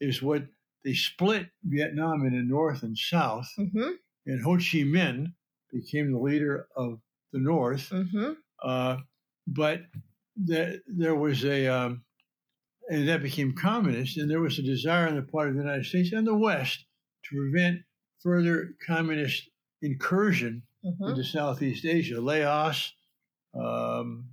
is 0.00 0.22
what 0.22 0.44
they 0.84 0.94
split 0.94 1.48
Vietnam 1.64 2.24
into 2.26 2.42
North 2.42 2.82
and 2.82 2.96
South. 2.96 3.48
hmm 3.56 3.92
And 4.26 4.42
Ho 4.42 4.56
Chi 4.56 4.84
Minh 4.84 5.32
became 5.72 6.12
the 6.12 6.18
leader 6.18 6.66
of 6.76 7.00
the 7.32 7.38
North. 7.38 7.88
hmm 7.88 8.32
Uh, 8.62 8.98
but 9.46 9.82
the, 10.36 10.80
there 10.86 11.14
was 11.14 11.44
a 11.44 11.66
um, 11.66 12.04
and 12.90 13.08
that 13.08 13.22
became 13.22 13.54
communist. 13.54 14.18
And 14.18 14.30
there 14.30 14.40
was 14.40 14.58
a 14.58 14.62
desire 14.62 15.08
on 15.08 15.16
the 15.16 15.22
part 15.22 15.48
of 15.48 15.54
the 15.54 15.60
United 15.62 15.86
States 15.86 16.12
and 16.12 16.26
the 16.26 16.34
West 16.34 16.84
to 17.24 17.36
prevent 17.36 17.80
further 18.22 18.74
communist 18.86 19.48
incursion 19.82 20.62
Mhm. 20.84 21.10
into 21.10 21.24
Southeast 21.24 21.84
Asia. 21.84 22.20
Laos, 22.20 22.94
um, 23.54 24.28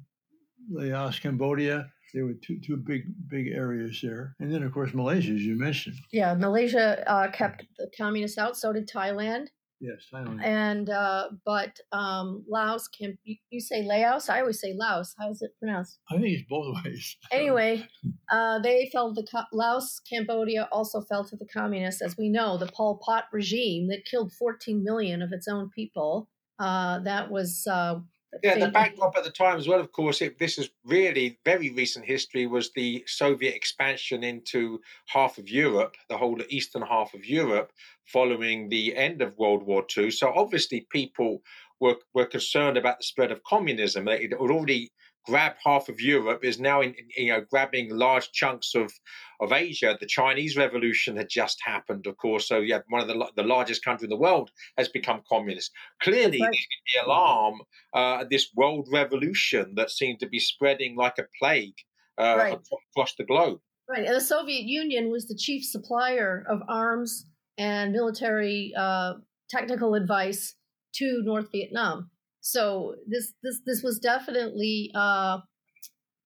Laos, 0.70 1.20
Cambodia. 1.20 1.92
There 2.14 2.26
were 2.26 2.36
two 2.36 2.60
two 2.62 2.78
big 2.78 3.04
big 3.28 3.48
areas 3.48 4.00
there, 4.02 4.34
and 4.40 4.54
then 4.54 4.64
of 4.64 4.72
course 4.72 4.94
Malaysia, 4.94 5.34
as 5.34 5.42
you 5.46 5.56
mentioned. 5.58 5.98
Yeah, 6.12 6.34
Malaysia 6.36 7.04
uh, 7.10 7.30
kept 7.32 7.66
the 7.78 7.90
communists 7.98 8.38
out. 8.38 8.56
So 8.58 8.72
did 8.72 8.88
Thailand. 8.88 9.48
Yes, 9.80 10.08
Thailand. 10.12 10.44
And 10.44 10.90
uh, 10.90 11.30
but 11.46 11.80
um, 11.92 12.44
Laos 12.50 12.88
can 12.88 13.18
you, 13.24 13.36
you 13.50 13.62
say 13.62 13.84
Laos? 13.84 14.28
I 14.28 14.40
always 14.40 14.60
say 14.60 14.74
Laos. 14.76 15.14
How 15.20 15.30
is 15.30 15.42
it 15.42 15.52
pronounced? 15.60 16.00
I 16.10 16.16
think 16.16 16.28
it's 16.28 16.50
both 16.50 16.76
ways. 16.86 17.16
Anyway, 17.32 17.88
uh, 18.32 18.60
they 18.60 18.90
fell 18.92 19.14
to 19.14 19.22
the 19.22 19.46
Laos, 19.54 20.00
Cambodia 20.10 20.68
also 20.72 21.02
fell 21.02 21.24
to 21.26 21.36
the 21.36 21.48
communists, 21.54 22.02
as 22.02 22.18
we 22.18 22.30
know. 22.30 22.58
The 22.58 22.68
Pol 22.68 23.00
Pot 23.06 23.26
regime 23.32 23.88
that 23.90 24.06
killed 24.10 24.34
14 24.34 24.84
million 24.84 25.22
of 25.22 25.32
its 25.32 25.48
own 25.48 25.70
people. 25.76 26.28
Uh, 26.60 27.00
that 27.00 27.30
was 27.30 27.68
uh, 27.70 28.00
Yeah, 28.44 28.60
the 28.60 28.68
backdrop 28.70 29.18
at 29.18 29.24
the 29.24 29.32
time 29.32 29.58
as 29.58 29.68
well, 29.68 29.80
of 29.80 29.92
course, 29.92 30.22
it, 30.22 30.38
this 30.38 30.58
is 30.58 30.70
really 30.84 31.40
very 31.46 31.72
recent 31.72 32.06
history, 32.06 32.46
was 32.46 32.72
the 32.74 33.04
Soviet 33.08 33.56
expansion 33.56 34.24
into 34.24 34.80
half 35.08 35.38
of 35.38 35.50
Europe, 35.50 35.96
the 36.10 36.18
whole 36.18 36.40
eastern 36.50 36.82
half 36.82 37.14
of 37.14 37.26
Europe, 37.26 37.72
following 38.06 38.70
the 38.70 38.96
end 38.96 39.22
of 39.22 39.38
World 39.38 39.64
War 39.64 39.86
II. 39.98 40.12
So 40.12 40.32
obviously 40.36 40.88
people 40.92 41.42
were, 41.80 41.96
were 42.14 42.26
concerned 42.26 42.78
about 42.78 42.98
the 42.98 43.06
spread 43.06 43.32
of 43.32 43.44
communism. 43.44 44.08
It 44.08 44.22
had 44.22 44.34
already 44.34 44.92
grabbed 45.28 45.60
half 45.64 45.90
of 45.90 46.00
Europe, 46.00 46.44
is 46.44 46.60
now 46.60 46.82
in, 46.82 46.96
in, 46.96 47.26
you 47.26 47.32
know 47.32 47.42
grabbing 47.42 47.96
large 47.96 48.32
chunks 48.32 48.74
of, 48.74 48.92
of 49.40 49.52
Asia. 49.52 49.98
The 50.00 50.08
Chinese 50.08 50.58
Revolution 50.58 51.16
had 51.18 51.30
just 51.30 51.58
happened, 51.64 52.08
of 52.08 52.18
course. 52.18 52.48
So 52.48 52.60
yeah, 52.60 52.80
one 52.90 53.02
of 53.02 53.08
the, 53.08 53.18
the 53.36 53.44
largest 53.44 53.84
country 53.86 54.06
in 54.06 54.10
the 54.10 54.18
world 54.28 54.50
has 54.78 54.88
become 54.90 55.22
communist. 55.30 55.72
Clearly, 56.02 56.42
Right. 56.42 56.58
the 56.96 57.06
alarm 57.06 57.62
uh, 57.94 58.24
this 58.30 58.50
world 58.56 58.88
revolution 58.92 59.76
that 59.76 59.92
seemed 59.92 60.20
to 60.22 60.28
be 60.28 60.40
spreading 60.40 60.96
like 60.96 61.18
a 61.20 61.28
plague 61.40 61.76
uh, 62.18 62.36
Right. 62.38 62.60
across 62.94 63.14
the 63.16 63.26
globe. 63.26 63.60
Right, 63.90 64.06
and 64.06 64.16
the 64.16 64.22
Soviet 64.22 64.64
Union 64.66 65.12
was 65.12 65.28
the 65.28 65.36
chief 65.36 65.64
supplier 65.64 66.46
of 66.50 66.62
arms 66.68 67.26
and 67.58 67.94
military 67.94 68.74
uh, 68.78 69.14
technical 69.50 69.94
advice 69.96 70.56
to 70.96 71.22
North 71.24 71.52
Vietnam. 71.52 72.10
So 72.48 72.96
this 73.06 73.34
this 73.44 73.60
this 73.66 73.84
was 73.84 74.00
definitely, 74.00 74.90
uh, 74.96 75.40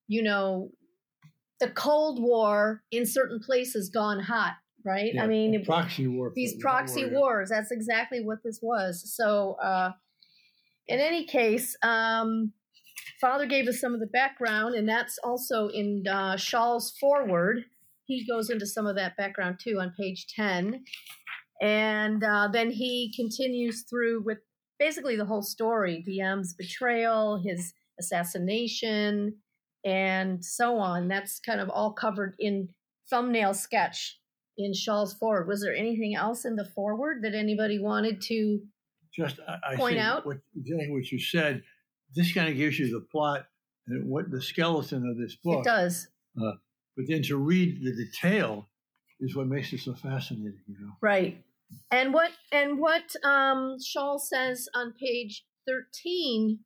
you 0.08 0.22
know, 0.22 0.70
the 1.60 1.70
Cold 1.70 2.22
War 2.22 2.84
in 2.92 3.08
certain 3.08 3.40
places 3.40 3.90
gone 3.90 4.20
hot. 4.20 4.54
Right, 4.86 5.14
Yeah, 5.14 5.24
I 5.24 5.28
mean, 5.28 5.64
proxy 5.66 6.08
war. 6.08 6.32
these 6.36 6.54
war, 6.54 6.62
proxy 6.62 7.02
yeah. 7.02 7.14
wars. 7.14 7.50
That's 7.50 7.72
exactly 7.72 8.24
what 8.24 8.40
this 8.44 8.60
was. 8.62 9.04
So, 9.16 9.58
uh, 9.64 9.92
in 10.88 11.00
any 11.00 11.26
case, 11.26 11.76
um, 11.82 12.54
Father 13.20 13.48
gave 13.48 13.68
us 13.68 13.80
some 13.80 13.94
of 13.96 14.00
the 14.00 14.08
background, 14.08 14.76
and 14.76 14.88
that's 14.88 15.18
also 15.24 15.70
in 15.70 16.04
uh, 16.08 16.38
Schall's 16.38 16.96
foreword. 17.00 17.66
He 18.06 18.28
goes 18.28 18.50
into 18.52 18.68
some 18.68 18.86
of 18.86 18.96
that 18.96 19.18
background 19.18 19.60
too 19.64 19.80
on 19.80 19.94
page 20.00 20.28
10. 20.36 20.84
And 21.62 22.24
uh, 22.24 22.50
then 22.52 22.72
he 22.72 23.14
continues 23.16 23.86
through 23.88 24.24
with 24.24 24.40
basically 24.82 25.16
the 25.16 25.26
whole 25.26 25.44
story 25.44 26.02
Diem's 26.04 26.56
betrayal, 26.56 27.40
his 27.46 27.72
assassination, 28.00 29.36
and 29.86 30.44
so 30.44 30.78
on. 30.78 31.08
That's 31.08 31.40
kind 31.40 31.62
of 31.62 31.70
all 31.70 31.94
covered 31.94 32.34
in 32.40 32.70
thumbnail 33.08 33.54
sketch 33.54 34.18
in 34.58 34.74
Schall's 34.74 35.14
foreword. 35.14 35.48
Was 35.48 35.62
there 35.62 35.76
anything 35.76 36.16
else 36.16 36.46
in 36.46 36.56
the 36.56 36.66
foreword 36.66 37.24
that 37.24 37.36
anybody 37.36 37.78
wanted 37.78 38.22
to? 38.24 38.60
Just 39.16 39.40
I, 39.48 39.74
I 39.74 39.76
Point 39.76 40.00
out? 40.00 40.26
what, 40.26 40.38
exactly 40.56 40.90
what 40.90 41.12
you 41.12 41.20
said. 41.20 41.62
This 42.16 42.34
kind 42.34 42.50
of 42.50 42.58
gives 42.58 42.80
you 42.80 42.90
the 42.90 43.06
plot 43.12 43.46
and 43.88 44.10
what 44.10 44.32
the 44.32 44.42
skeleton 44.42 45.08
of 45.08 45.16
this 45.16 45.36
book. 45.36 45.60
It 45.60 45.70
does. 45.70 46.08
Uh, 46.36 46.54
but 46.98 47.06
then 47.08 47.22
to 47.24 47.38
read 47.38 47.84
the 47.84 47.96
detail 47.96 48.68
is 49.20 49.36
what 49.36 49.46
makes 49.46 49.72
it 49.74 49.82
so 49.82 49.94
fascinating. 49.94 50.58
You 50.68 50.76
know. 50.80 50.94
Right. 51.02 51.44
And 51.90 52.14
what 52.14 52.32
and 52.52 52.80
what 52.80 53.16
um, 53.24 53.78
Schall 53.84 54.20
says 54.20 54.68
on 54.74 54.94
page 54.94 55.44
thirteen, 55.68 56.60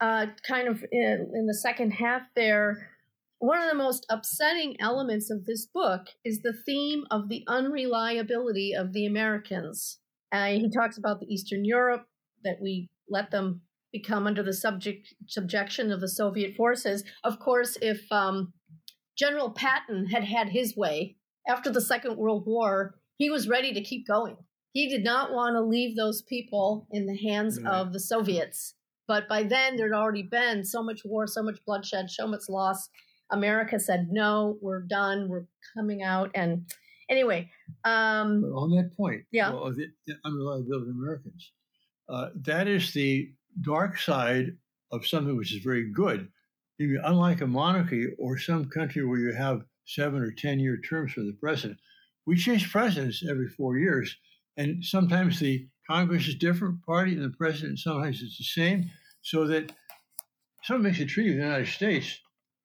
uh, 0.00 0.26
kind 0.46 0.68
of 0.68 0.84
in, 0.90 1.30
in 1.34 1.46
the 1.46 1.54
second 1.54 1.92
half 1.92 2.22
there, 2.34 2.90
one 3.38 3.60
of 3.62 3.68
the 3.68 3.76
most 3.76 4.06
upsetting 4.10 4.76
elements 4.80 5.30
of 5.30 5.44
this 5.44 5.66
book 5.66 6.06
is 6.24 6.40
the 6.40 6.54
theme 6.66 7.04
of 7.10 7.28
the 7.28 7.44
unreliability 7.46 8.72
of 8.72 8.92
the 8.92 9.06
Americans. 9.06 10.00
Uh, 10.32 10.46
he 10.46 10.68
talks 10.70 10.98
about 10.98 11.20
the 11.20 11.32
Eastern 11.32 11.64
Europe 11.64 12.06
that 12.42 12.56
we 12.60 12.88
let 13.08 13.30
them 13.30 13.62
become 13.92 14.26
under 14.26 14.42
the 14.42 14.52
subject 14.52 15.14
subjection 15.28 15.92
of 15.92 16.00
the 16.00 16.08
Soviet 16.08 16.54
forces. 16.56 17.04
Of 17.22 17.38
course, 17.38 17.78
if 17.80 18.00
um, 18.10 18.52
General 19.16 19.50
Patton 19.50 20.06
had 20.06 20.24
had 20.24 20.48
his 20.48 20.76
way 20.76 21.16
after 21.48 21.70
the 21.70 21.80
Second 21.80 22.16
World 22.16 22.44
War, 22.46 22.96
he 23.18 23.30
was 23.30 23.48
ready 23.48 23.72
to 23.72 23.80
keep 23.82 24.06
going. 24.06 24.36
He 24.72 24.88
did 24.88 25.04
not 25.04 25.32
want 25.32 25.54
to 25.56 25.62
leave 25.62 25.96
those 25.96 26.22
people 26.22 26.86
in 26.90 27.06
the 27.06 27.16
hands 27.16 27.60
Right. 27.60 27.72
of 27.72 27.92
the 27.92 28.00
Soviets. 28.00 28.74
But 29.08 29.28
by 29.28 29.44
then, 29.44 29.76
there'd 29.76 29.92
already 29.92 30.22
been 30.24 30.64
so 30.64 30.82
much 30.82 31.02
war, 31.04 31.26
so 31.26 31.42
much 31.42 31.58
bloodshed, 31.64 32.10
so 32.10 32.26
much 32.26 32.42
loss. 32.48 32.88
America 33.30 33.78
said, 33.78 34.08
no, 34.10 34.58
we're 34.60 34.82
done. 34.82 35.28
We're 35.28 35.46
coming 35.76 36.02
out. 36.02 36.30
And 36.34 36.68
anyway, 37.08 37.50
um, 37.84 38.42
But 38.42 38.48
on 38.48 38.70
that 38.76 38.90
point, 38.96 39.24
Yeah. 39.32 39.52
well, 39.52 39.72
the, 39.72 39.88
unreliability 40.24 40.90
of 40.90 40.96
Americans, 40.96 41.52
uh, 42.08 42.30
that 42.44 42.68
is 42.68 42.92
the 42.92 43.32
dark 43.62 43.98
side 43.98 44.56
of 44.92 45.06
something 45.06 45.36
which 45.36 45.54
is 45.54 45.62
very 45.62 45.90
good. 45.90 46.28
Unlike 46.78 47.40
a 47.40 47.46
monarchy 47.46 48.08
or 48.18 48.36
some 48.38 48.66
country 48.66 49.04
where 49.04 49.18
you 49.18 49.32
have 49.32 49.64
seven 49.86 50.20
or 50.20 50.30
ten 50.32 50.60
year 50.60 50.78
terms 50.80 51.12
for 51.12 51.22
the 51.22 51.32
president, 51.40 51.80
we 52.26 52.36
change 52.36 52.70
presidents 52.70 53.22
every 53.28 53.48
four 53.48 53.78
years, 53.78 54.16
and 54.56 54.84
sometimes 54.84 55.38
the 55.38 55.66
Congress 55.88 56.26
is 56.26 56.34
different 56.34 56.84
party 56.84 57.12
and 57.12 57.22
the 57.22 57.36
president 57.36 57.78
sometimes 57.78 58.22
it's 58.22 58.38
the 58.38 58.44
same, 58.44 58.90
so 59.22 59.46
that 59.46 59.72
someone 60.62 60.84
makes 60.84 61.00
a 61.00 61.06
treaty 61.06 61.30
with 61.30 61.38
the 61.38 61.44
United 61.44 61.68
States, 61.68 62.18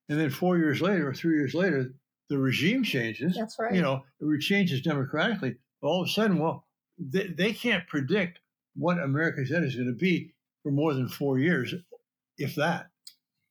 and 0.09 0.19
then 0.19 0.29
four 0.29 0.57
years 0.57 0.81
later 0.81 1.09
or 1.09 1.13
three 1.13 1.35
years 1.35 1.53
later, 1.53 1.93
the 2.29 2.37
regime 2.37 2.83
changes 2.83 3.35
that's 3.37 3.57
right. 3.59 3.73
you 3.73 3.81
know, 3.81 4.03
it 4.19 4.41
changes 4.41 4.81
democratically. 4.81 5.55
All 5.81 6.01
of 6.01 6.07
a 6.07 6.11
sudden, 6.11 6.39
well, 6.39 6.65
they, 6.97 7.27
they 7.27 7.53
can't 7.53 7.87
predict 7.87 8.39
what 8.75 8.99
America's 8.99 9.49
head 9.49 9.63
is 9.63 9.75
going 9.75 9.87
to 9.87 9.93
be 9.93 10.33
for 10.63 10.71
more 10.71 10.93
than 10.93 11.07
four 11.07 11.39
years, 11.39 11.73
if 12.37 12.55
that. 12.55 12.87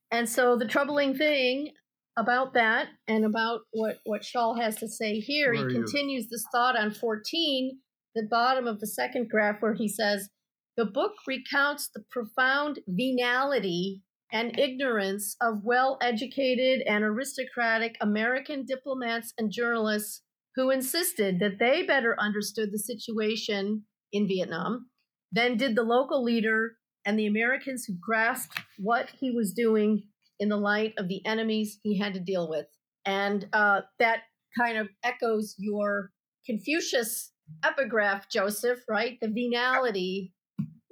And 0.09 0.27
so 0.27 0.57
the 0.57 0.65
troubling 0.65 1.15
thing 1.15 1.71
about 2.17 2.53
that 2.53 2.87
and 3.07 3.25
about 3.25 3.61
what, 3.71 3.97
what 4.05 4.23
Schall 4.23 4.55
has 4.59 4.75
to 4.77 4.87
say 4.87 5.19
here, 5.19 5.53
Where 5.53 5.69
he 5.69 5.75
continues 5.75 6.27
this 6.29 6.43
thought 6.53 6.77
on 6.77 6.91
14, 6.91 7.79
the 8.15 8.27
bottom 8.29 8.67
of 8.67 8.79
the 8.79 8.87
second 8.87 9.29
graph, 9.29 9.61
where 9.61 9.73
he 9.73 9.87
says, 9.87 10.29
The 10.77 10.85
book 10.85 11.13
recounts 11.27 11.89
the 11.93 12.03
profound 12.11 12.79
venality 12.87 14.01
and 14.31 14.57
ignorance 14.57 15.35
of 15.41 15.63
well 15.63 15.97
educated 16.01 16.81
and 16.87 17.03
aristocratic 17.03 17.97
American 18.01 18.65
diplomats 18.65 19.33
and 19.37 19.51
journalists 19.51 20.21
who 20.55 20.69
insisted 20.69 21.39
that 21.39 21.59
they 21.59 21.83
better 21.83 22.15
understood 22.19 22.69
the 22.71 22.79
situation 22.79 23.83
in 24.11 24.27
Vietnam 24.27 24.89
than 25.31 25.57
did 25.57 25.75
the 25.75 25.83
local 25.83 26.23
leader 26.23 26.73
and 27.05 27.17
the 27.17 27.27
Americans 27.27 27.85
who 27.85 27.95
grasped 27.99 28.59
what 28.77 29.09
he 29.19 29.31
was 29.31 29.53
doing 29.53 30.03
in 30.41 30.49
the 30.49 30.57
light 30.57 30.93
of 30.97 31.07
the 31.07 31.25
enemies 31.25 31.79
he 31.83 31.97
had 31.97 32.13
to 32.15 32.19
deal 32.19 32.49
with. 32.49 32.65
And 33.05 33.47
uh, 33.53 33.81
that 33.99 34.23
kind 34.59 34.77
of 34.77 34.89
echoes 35.03 35.55
your 35.57 36.11
Confucius 36.45 37.31
epigraph, 37.63 38.27
Joseph, 38.29 38.79
right? 38.89 39.17
The 39.21 39.29
venality 39.29 40.33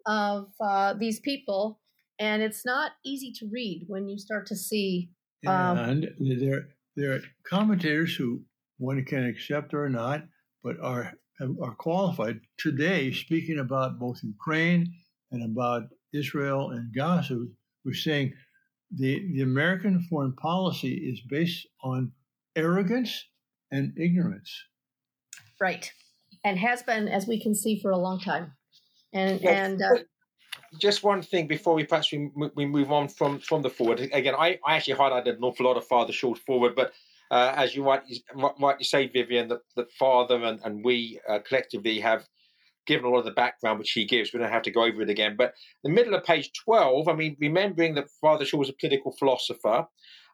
of 0.06 0.52
uh, 0.64 0.94
these 0.94 1.20
people. 1.20 1.82
And 2.20 2.42
it's 2.44 2.66
not 2.66 2.92
easy 3.04 3.34
to 3.40 3.50
read 3.52 3.86
when 3.88 4.08
you 4.08 4.20
start 4.20 4.46
to 4.48 4.56
see. 4.56 5.10
Um, 5.48 5.78
And 5.78 6.10
there, 6.20 6.68
there 6.96 7.14
are 7.14 7.22
commentators 7.48 8.16
who 8.16 8.42
one 8.78 9.04
can 9.04 9.26
accept 9.26 9.74
or 9.74 9.90
not, 9.90 10.24
but 10.64 10.80
are 10.82 11.14
are 11.62 11.76
qualified 11.76 12.42
today 12.58 13.14
speaking 13.14 13.60
about 13.60 13.98
both 13.98 14.20
Ukraine 14.22 14.94
and 15.32 15.42
about 15.42 15.84
Israel 16.14 16.72
and 16.72 16.94
Gaza, 16.94 17.36
who 17.36 17.92
are 17.92 17.94
saying 17.94 18.34
the, 18.92 19.26
the 19.34 19.42
American 19.42 20.02
foreign 20.10 20.34
policy 20.34 20.94
is 20.94 21.22
based 21.22 21.68
on 21.84 22.12
arrogance 22.56 23.26
and 23.72 23.94
ignorance. 23.98 24.52
Right. 25.60 25.92
And 26.44 26.58
has 26.58 26.84
been, 26.84 27.08
as 27.08 27.28
we 27.28 27.42
can 27.42 27.54
see, 27.54 27.80
for 27.82 27.92
a 27.92 27.98
long 27.98 28.20
time. 28.20 28.54
And, 29.14 29.42
Yeah, 29.42 29.66
and 29.66 29.82
uh, 29.82 29.98
just 30.80 31.04
one 31.04 31.22
thing 31.22 31.48
before 31.48 31.74
we 31.74 31.84
perhaps 31.84 32.12
we, 32.12 32.30
we 32.56 32.66
move 32.66 32.92
on 32.92 33.08
from 33.08 33.40
from 33.40 33.62
the 33.62 33.70
foreword. 33.70 34.00
Again, 34.14 34.36
I, 34.36 34.60
I 34.66 34.76
actually 34.76 34.96
highlighted 34.96 35.38
an 35.38 35.44
awful 35.44 35.66
lot 35.66 35.78
of 35.78 35.86
Father 35.86 36.14
Schall's 36.14 36.40
foreword, 36.40 36.76
but 36.76 36.94
uh, 37.32 37.54
as 37.56 37.76
you 37.76 37.84
rightly, 37.84 38.24
rightly 38.60 38.84
say, 38.84 39.08
Vivian, 39.08 39.48
that, 39.50 39.62
that 39.76 39.92
father 39.94 40.44
and, 40.44 40.60
and 40.64 40.84
we 40.84 41.20
uh, 41.28 41.40
collectively 41.48 42.00
have 42.00 42.28
given 42.90 43.06
a 43.06 43.10
lot 43.10 43.20
of 43.20 43.26
the 43.26 43.32
background 43.32 43.78
which 43.78 43.92
he 43.92 44.04
gives. 44.04 44.34
We 44.34 44.40
don't 44.40 44.52
have 44.52 44.64
to 44.64 44.72
go 44.72 44.84
over 44.84 45.04
it 45.04 45.10
again. 45.10 45.36
But 45.38 45.54
the 45.84 45.92
middle 45.92 46.16
of 46.16 46.24
page 46.24 46.52
12, 46.66 47.08
I 47.08 47.14
mean, 47.14 47.38
remembering 47.40 47.94
that 47.96 48.10
Father 48.20 48.44
Schall 48.44 48.60
was 48.60 48.70
a 48.70 48.74
political 48.74 49.12
philosopher, 49.12 49.86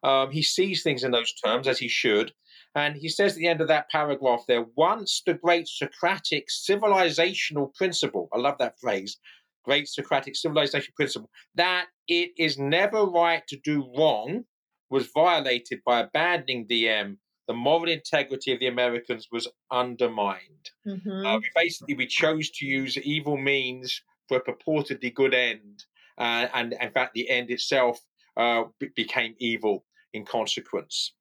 um, 0.04 0.32
he 0.32 0.42
sees 0.42 0.82
things 0.82 1.04
in 1.04 1.12
those 1.12 1.34
terms, 1.34 1.68
as 1.68 1.78
he 1.78 1.90
should. 1.90 2.32
And 2.74 2.96
he 2.96 3.10
says 3.10 3.34
at 3.34 3.40
the 3.40 3.48
end 3.48 3.60
of 3.60 3.68
that 3.68 3.90
paragraph 3.90 4.46
there, 4.48 4.66
once 4.78 5.22
the 5.26 5.34
great 5.34 5.68
Socratic 5.68 6.48
civilizational 6.48 7.76
principle, 7.76 8.30
I 8.34 8.38
love 8.38 8.58
that 8.60 8.80
phrase, 8.80 9.18
great 9.66 9.90
Socratic 9.90 10.38
civilization 10.38 10.94
principle, 10.96 11.30
that 11.56 11.88
it 12.08 12.32
is 12.38 12.58
never 12.58 13.04
right 13.04 13.46
to 13.48 13.58
do 13.58 13.92
wrong, 13.98 14.46
was 14.90 15.10
violated 15.14 15.80
by 15.86 16.00
abandoning 16.00 16.68
Diem, 16.68 17.18
the 17.48 17.54
moral 17.54 17.90
integrity 17.90 18.52
of 18.52 18.60
the 18.60 18.68
Americans 18.68 19.28
was 19.32 19.48
undermined. 19.72 20.72
Mm-hmm. 20.88 21.26
Uh, 21.26 21.38
we 21.38 21.50
basically, 21.56 21.96
we 21.96 22.08
chose 22.08 22.50
to 22.52 22.66
use 22.66 22.98
evil 22.98 23.38
means 23.38 24.02
for 24.28 24.38
a 24.38 24.44
purportedly 24.44 25.14
good 25.14 25.34
end, 25.34 25.86
uh, 26.18 26.48
and 26.54 26.74
in 26.80 26.92
fact, 26.92 27.14
the 27.14 27.30
end 27.30 27.52
itself 27.52 28.00
uh, 28.38 28.64
b- 28.80 28.90
became 28.96 29.36
evil 29.40 29.86
in 30.14 30.26
consequence. 30.26 31.14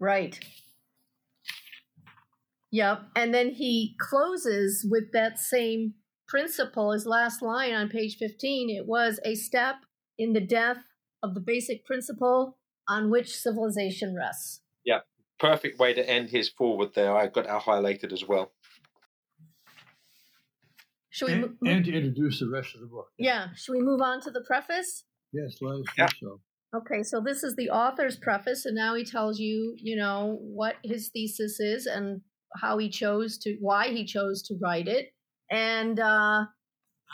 Right. 0.00 0.38
Yep. 2.70 3.02
And 3.14 3.32
then 3.32 3.50
he 3.50 3.94
closes 4.00 4.86
with 4.90 5.12
that 5.12 5.38
same 5.38 5.94
principle. 6.26 6.92
His 6.92 7.06
last 7.06 7.42
line 7.42 7.72
on 7.72 7.88
page 7.88 8.16
15 8.16 8.70
it 8.70 8.86
was 8.86 9.20
a 9.24 9.34
step 9.34 9.76
in 10.18 10.32
the 10.32 10.40
death 10.40 10.78
of 11.22 11.34
the 11.34 11.40
basic 11.40 11.84
principle 11.84 12.58
on 12.88 13.10
which 13.10 13.36
civilization 13.36 14.14
rests. 14.14 14.60
Yeah. 14.84 15.00
Perfect 15.38 15.78
way 15.78 15.92
to 15.94 16.08
end 16.08 16.30
his 16.30 16.48
foreword 16.48 16.94
there. 16.94 17.16
I 17.16 17.26
got 17.26 17.46
that 17.46 17.62
highlighted 17.62 18.12
as 18.12 18.24
well. 18.26 18.52
Should 21.10 21.26
we 21.28 21.32
and, 21.34 21.42
move, 21.42 21.52
and 21.64 21.84
to 21.84 21.92
introduce 21.92 22.40
the 22.40 22.48
rest 22.48 22.74
of 22.74 22.80
the 22.80 22.86
book. 22.86 23.08
Yeah. 23.18 23.48
Should 23.54 23.72
we 23.72 23.82
move 23.82 24.00
on 24.00 24.20
to 24.22 24.30
the 24.30 24.40
preface? 24.40 25.04
Yes, 25.32 25.58
let 25.60 25.80
us 25.80 25.86
yeah. 25.96 26.08
so. 26.20 26.40
Okay, 26.76 27.04
so 27.04 27.20
this 27.20 27.44
is 27.44 27.54
the 27.54 27.70
author's 27.70 28.16
preface, 28.16 28.64
and 28.64 28.74
now 28.74 28.96
he 28.96 29.04
tells 29.04 29.38
you, 29.38 29.76
you 29.76 29.94
know, 29.94 30.38
what 30.40 30.74
his 30.82 31.10
thesis 31.10 31.60
is 31.60 31.86
and 31.86 32.20
how 32.56 32.78
he 32.78 32.88
chose 32.88 33.38
to, 33.38 33.56
why 33.60 33.88
he 33.88 34.04
chose 34.04 34.42
to 34.42 34.56
write 34.60 34.88
it. 34.88 35.12
And 35.50 36.00
uh, 36.00 36.46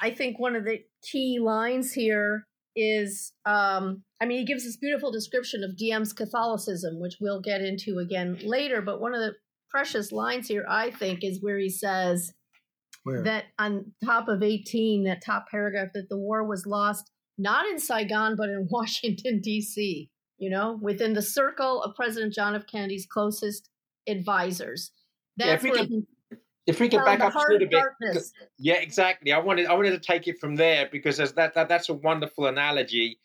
I 0.01 0.11
think 0.13 0.39
one 0.39 0.57
of 0.57 0.65
the 0.65 0.79
key 1.03 1.41
lines 1.43 1.93
here 1.93 2.47
is, 2.75 3.33
um, 3.45 4.03
I 4.21 4.27
mean, 4.27 4.39
he 4.39 4.45
gives 4.45 4.65
this 4.65 4.77
beautiful 4.77 5.11
description 5.11 5.65
of 5.65 5.77
Diem's 5.77 6.13
Catholicism, 6.13 7.01
which 7.01 7.17
we'll 7.21 7.41
get 7.41 7.63
into 7.63 7.99
again 7.99 8.39
later. 8.45 8.83
But 8.83 9.01
one 9.01 9.15
of 9.15 9.21
the 9.21 9.35
precious 9.71 10.13
lines 10.13 10.49
here, 10.49 10.67
I 10.69 10.91
think, 10.91 11.25
is 11.25 11.43
where 11.43 11.59
he 11.59 11.71
says 11.71 12.35
where? 13.05 13.23
that 13.23 13.45
on 13.59 13.93
top 14.05 14.29
of 14.29 14.43
18, 14.43 15.05
that 15.05 15.25
top 15.25 15.47
paragraph, 15.51 15.89
that 15.95 16.09
the 16.11 16.19
war 16.19 16.47
was 16.47 16.67
lost 16.67 17.11
not 17.39 17.67
in 17.67 17.79
Saigon, 17.79 18.37
but 18.37 18.51
in 18.51 18.69
Washington, 18.71 19.41
D.C., 19.41 20.11
you 20.39 20.51
know, 20.51 20.79
within 20.81 21.15
the 21.15 21.23
circle 21.23 21.83
of 21.83 21.95
President 21.95 22.35
John 22.35 22.55
F. 22.55 22.67
Kennedy's 22.71 23.07
closest 23.07 23.69
advisors. 24.09 24.93
That's 25.37 25.65
yeah, 25.65 25.71
if, 25.71 25.81
we 25.81 25.87
can, 25.87 26.07
if 26.67 26.81
we 26.81 26.89
can 26.89 27.05
back 27.05 27.21
up 27.21 27.35
a 27.35 27.53
little 27.53 27.69
bit. 27.69 28.23
Yeah, 28.59 28.77
exactly. 28.77 29.33
I 29.33 29.39
wanted 29.39 29.67
I 29.67 29.75
wanted 29.75 29.91
to 29.91 29.99
take 29.99 30.29
it 30.29 30.39
from 30.39 30.57
there 30.57 30.89
because 30.91 31.19
that, 31.19 31.55
that 31.55 31.69
that's 31.69 31.89
a 31.89 31.95
wonderful 31.95 32.47
analogy, 32.47 33.19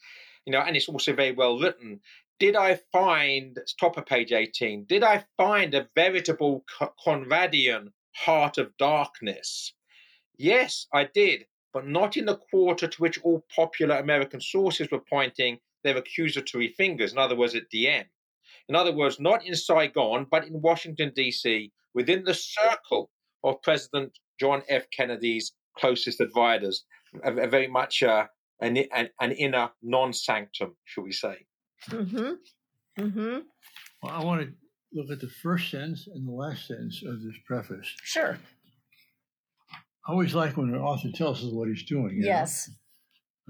you 0.45 0.51
know, 0.51 0.61
and 0.61 0.75
it's 0.75 0.89
also 0.89 1.13
very 1.13 1.31
well 1.31 1.59
written. 1.59 1.99
Did 2.39 2.55
I 2.55 2.79
find 2.91 3.57
it's 3.57 3.73
top 3.73 3.97
of 3.97 4.05
page 4.05 4.31
18? 4.31 4.85
Did 4.85 5.03
I 5.03 5.23
find 5.37 5.73
a 5.73 5.87
veritable 5.95 6.65
Conradian 7.05 7.91
heart 8.15 8.57
of 8.57 8.75
darkness? 8.77 9.73
Yes, 10.37 10.87
I 10.93 11.05
did 11.05 11.45
but 11.75 11.85
not 11.85 12.15
in 12.15 12.25
the 12.25 12.37
quarter 12.37 12.87
to 12.87 13.01
which 13.01 13.21
all 13.21 13.45
popular 13.53 13.97
American 13.97 14.39
sources 14.39 14.89
were 14.89 15.03
pointing 15.09 15.59
their 15.83 15.97
accusatory 15.97 16.69
fingers, 16.69 17.11
in 17.11 17.17
other 17.17 17.35
words, 17.35 17.53
at 17.53 17.69
Diem. 17.69 18.05
In 18.69 18.77
other 18.77 18.93
words, 18.93 19.19
not 19.19 19.45
in 19.45 19.53
Saigon, 19.55 20.25
but 20.31 20.45
in 20.45 20.61
Washington, 20.61 21.11
D.C., 21.13 21.73
within 21.93 22.23
the 22.23 22.33
circle 22.33 23.11
of 23.43 23.61
President 23.61 24.17
John 24.39 24.63
F. 24.69 24.89
Kennedy's 24.89 25.51
closest 25.77 26.21
advisors, 26.21 26.85
a, 27.25 27.33
a 27.35 27.47
very 27.47 27.67
much 27.67 28.01
uh, 28.01 28.27
an, 28.61 28.77
an, 28.93 29.09
an, 29.19 29.31
inner 29.31 29.69
non 29.81 30.13
sanctum, 30.13 30.75
shall 30.85 31.03
we 31.03 31.11
say. 31.11 31.45
Mm-hmm. 31.89 33.01
Mm-hmm. 33.03 33.39
Well, 34.01 34.13
I 34.13 34.23
want 34.23 34.41
to 34.41 34.53
look 34.93 35.11
at 35.11 35.19
the 35.19 35.29
first 35.29 35.71
sentence 35.71 36.07
and 36.07 36.27
the 36.27 36.31
last 36.31 36.67
sentence 36.67 37.03
of 37.05 37.21
this 37.21 37.35
preface. 37.45 37.93
Sure. 38.03 38.37
I 40.07 40.11
always 40.11 40.35
like 40.35 40.55
when 40.55 40.69
an 40.69 40.79
author 40.79 41.09
tells 41.13 41.43
us 41.43 41.51
what 41.51 41.67
he's 41.67 41.83
doing. 41.83 42.19
Yes. 42.21 42.69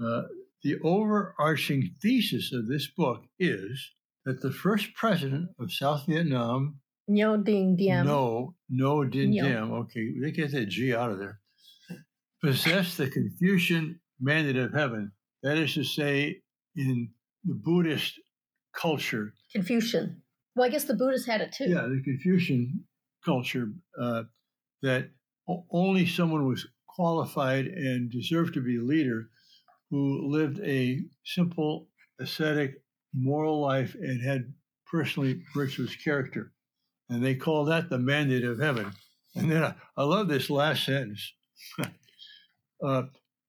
Uh, 0.02 0.22
the 0.62 0.76
overarching 0.82 1.90
thesis 2.02 2.52
of 2.52 2.66
this 2.66 2.88
book 2.88 3.24
is 3.38 3.92
that 4.24 4.42
the 4.42 4.50
first 4.50 4.94
president 4.94 5.50
of 5.60 5.72
South 5.72 6.04
Vietnam, 6.06 6.80
Ngo 7.08 7.44
Dinh 7.44 7.76
Diem, 7.76 8.04
no, 8.04 8.54
no 8.68 9.02
Dinh 9.02 9.32
Diem, 9.32 9.72
okay, 9.72 10.14
they 10.20 10.32
get 10.32 10.50
that 10.52 10.66
G 10.66 10.94
out 10.94 11.12
of 11.12 11.18
there, 11.18 11.40
possessed 12.42 12.98
the 12.98 13.08
Confucian 13.08 14.00
mandate 14.20 14.56
of 14.56 14.72
heaven. 14.72 15.12
That 15.42 15.58
is 15.58 15.74
to 15.74 15.84
say, 15.84 16.40
in 16.76 17.10
the 17.44 17.54
Buddhist 17.54 18.18
culture, 18.74 19.32
Confucian. 19.54 20.22
Well, 20.54 20.66
I 20.66 20.70
guess 20.70 20.84
the 20.84 20.94
Buddhists 20.94 21.26
had 21.26 21.40
it 21.40 21.52
too. 21.52 21.64
Yeah, 21.64 21.82
the 21.82 22.02
Confucian 22.02 22.84
culture 23.24 23.72
uh, 24.00 24.24
that 24.82 25.10
only 25.70 26.06
someone 26.06 26.46
was 26.46 26.66
qualified 26.86 27.66
and 27.66 28.10
deserved 28.10 28.54
to 28.54 28.60
be 28.60 28.78
a 28.78 28.82
leader 28.82 29.28
who 29.90 30.28
lived 30.30 30.60
a 30.60 31.00
simple, 31.24 31.88
ascetic, 32.20 32.74
moral 33.14 33.60
life 33.60 33.94
and 33.94 34.22
had 34.22 34.52
personally 34.90 35.42
virtuous 35.54 35.94
character. 35.96 36.52
And 37.08 37.24
they 37.24 37.34
call 37.34 37.64
that 37.66 37.88
the 37.88 37.98
mandate 37.98 38.44
of 38.44 38.58
heaven. 38.58 38.92
And 39.34 39.50
then 39.50 39.62
I, 39.62 39.74
I 39.96 40.04
love 40.04 40.28
this 40.28 40.50
last 40.50 40.84
sentence, 40.84 41.32
uh, 42.84 43.02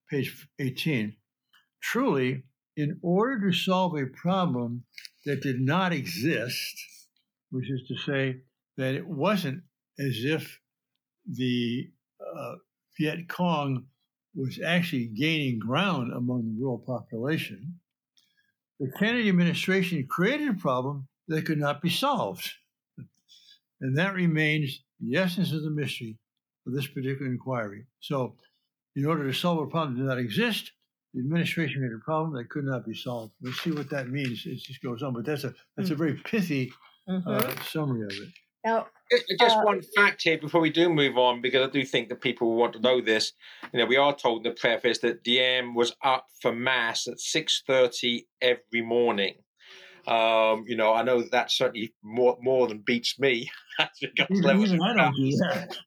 page 0.09 0.47
18. 0.59 1.15
Truly, 1.81 2.43
in 2.75 2.99
order 3.01 3.49
to 3.49 3.57
solve 3.57 3.95
a 3.95 4.05
problem 4.05 4.83
that 5.25 5.41
did 5.41 5.59
not 5.59 5.93
exist, 5.93 6.75
which 7.49 7.69
is 7.69 7.81
to 7.87 7.97
say 7.97 8.37
that 8.77 8.93
it 8.93 9.07
wasn't 9.07 9.63
as 9.99 10.23
if 10.23 10.59
the 11.25 11.89
uh, 12.21 12.55
Viet 12.97 13.27
Cong 13.27 13.85
was 14.35 14.59
actually 14.63 15.07
gaining 15.07 15.59
ground 15.59 16.13
among 16.13 16.43
the 16.43 16.61
rural 16.61 16.77
population, 16.77 17.79
the 18.79 18.91
Kennedy 18.99 19.29
administration 19.29 20.05
created 20.07 20.49
a 20.49 20.53
problem 20.53 21.07
that 21.27 21.45
could 21.45 21.57
not 21.57 21.81
be 21.81 21.89
solved. 21.89 22.49
And 23.81 23.97
that 23.97 24.13
remains 24.13 24.83
the 24.99 25.17
essence 25.17 25.51
of 25.51 25.63
the 25.63 25.69
mystery 25.69 26.17
of 26.65 26.73
this 26.73 26.87
particular 26.87 27.31
inquiry. 27.31 27.85
So, 27.99 28.35
in 28.97 29.05
order 29.05 29.25
to 29.27 29.33
solve 29.33 29.59
a 29.59 29.67
problem 29.67 29.93
that 29.93 30.01
did 30.01 30.07
not 30.09 30.17
exist, 30.17 30.71
the 31.13 31.21
administration 31.21 31.81
made 31.81 31.91
a 31.91 32.03
problem 32.03 32.33
that 32.33 32.49
could 32.49 32.65
not 32.65 32.85
be 32.85 32.95
solved. 32.95 33.31
Let's 33.41 33.61
see 33.61 33.71
what 33.71 33.89
that 33.91 34.09
means. 34.09 34.43
It 34.45 34.57
just 34.57 34.81
goes 34.81 35.03
on, 35.03 35.13
but 35.13 35.23
that's 35.23 35.43
a 35.43 35.53
that's 35.75 35.91
a 35.91 35.95
mm. 35.95 35.99
very 35.99 36.15
pithy 36.15 36.73
mm-hmm. 37.07 37.29
uh, 37.29 37.63
summary 37.63 38.03
of 38.03 38.11
it. 38.11 38.29
Now, 38.65 38.87
just 39.39 39.55
uh, 39.55 39.61
one 39.61 39.81
fact 39.95 40.23
here 40.23 40.37
before 40.37 40.59
we 40.59 40.71
do 40.71 40.89
move 40.89 41.17
on, 41.17 41.41
because 41.41 41.65
I 41.65 41.71
do 41.71 41.85
think 41.85 42.09
that 42.09 42.21
people 42.21 42.55
want 42.55 42.73
to 42.73 42.79
know 42.79 42.99
this. 42.99 43.31
You 43.71 43.79
know, 43.79 43.85
we 43.85 43.95
are 43.95 44.13
told 44.13 44.45
in 44.45 44.51
the 44.51 44.59
preface 44.59 44.97
that 44.99 45.23
Diem 45.23 45.75
was 45.75 45.95
up 46.03 46.25
for 46.41 46.51
mass 46.51 47.07
at 47.07 47.19
six 47.19 47.63
thirty 47.65 48.27
every 48.41 48.81
morning. 48.81 49.35
Um, 50.07 50.63
you 50.67 50.75
know, 50.77 50.93
I 50.93 51.03
know 51.03 51.21
that 51.21 51.51
certainly 51.51 51.93
more 52.01 52.37
more 52.41 52.67
than 52.67 52.79
beats 52.79 53.19
me. 53.19 53.49
Even 54.01 54.81
I 54.81 54.93
don't 54.95 55.77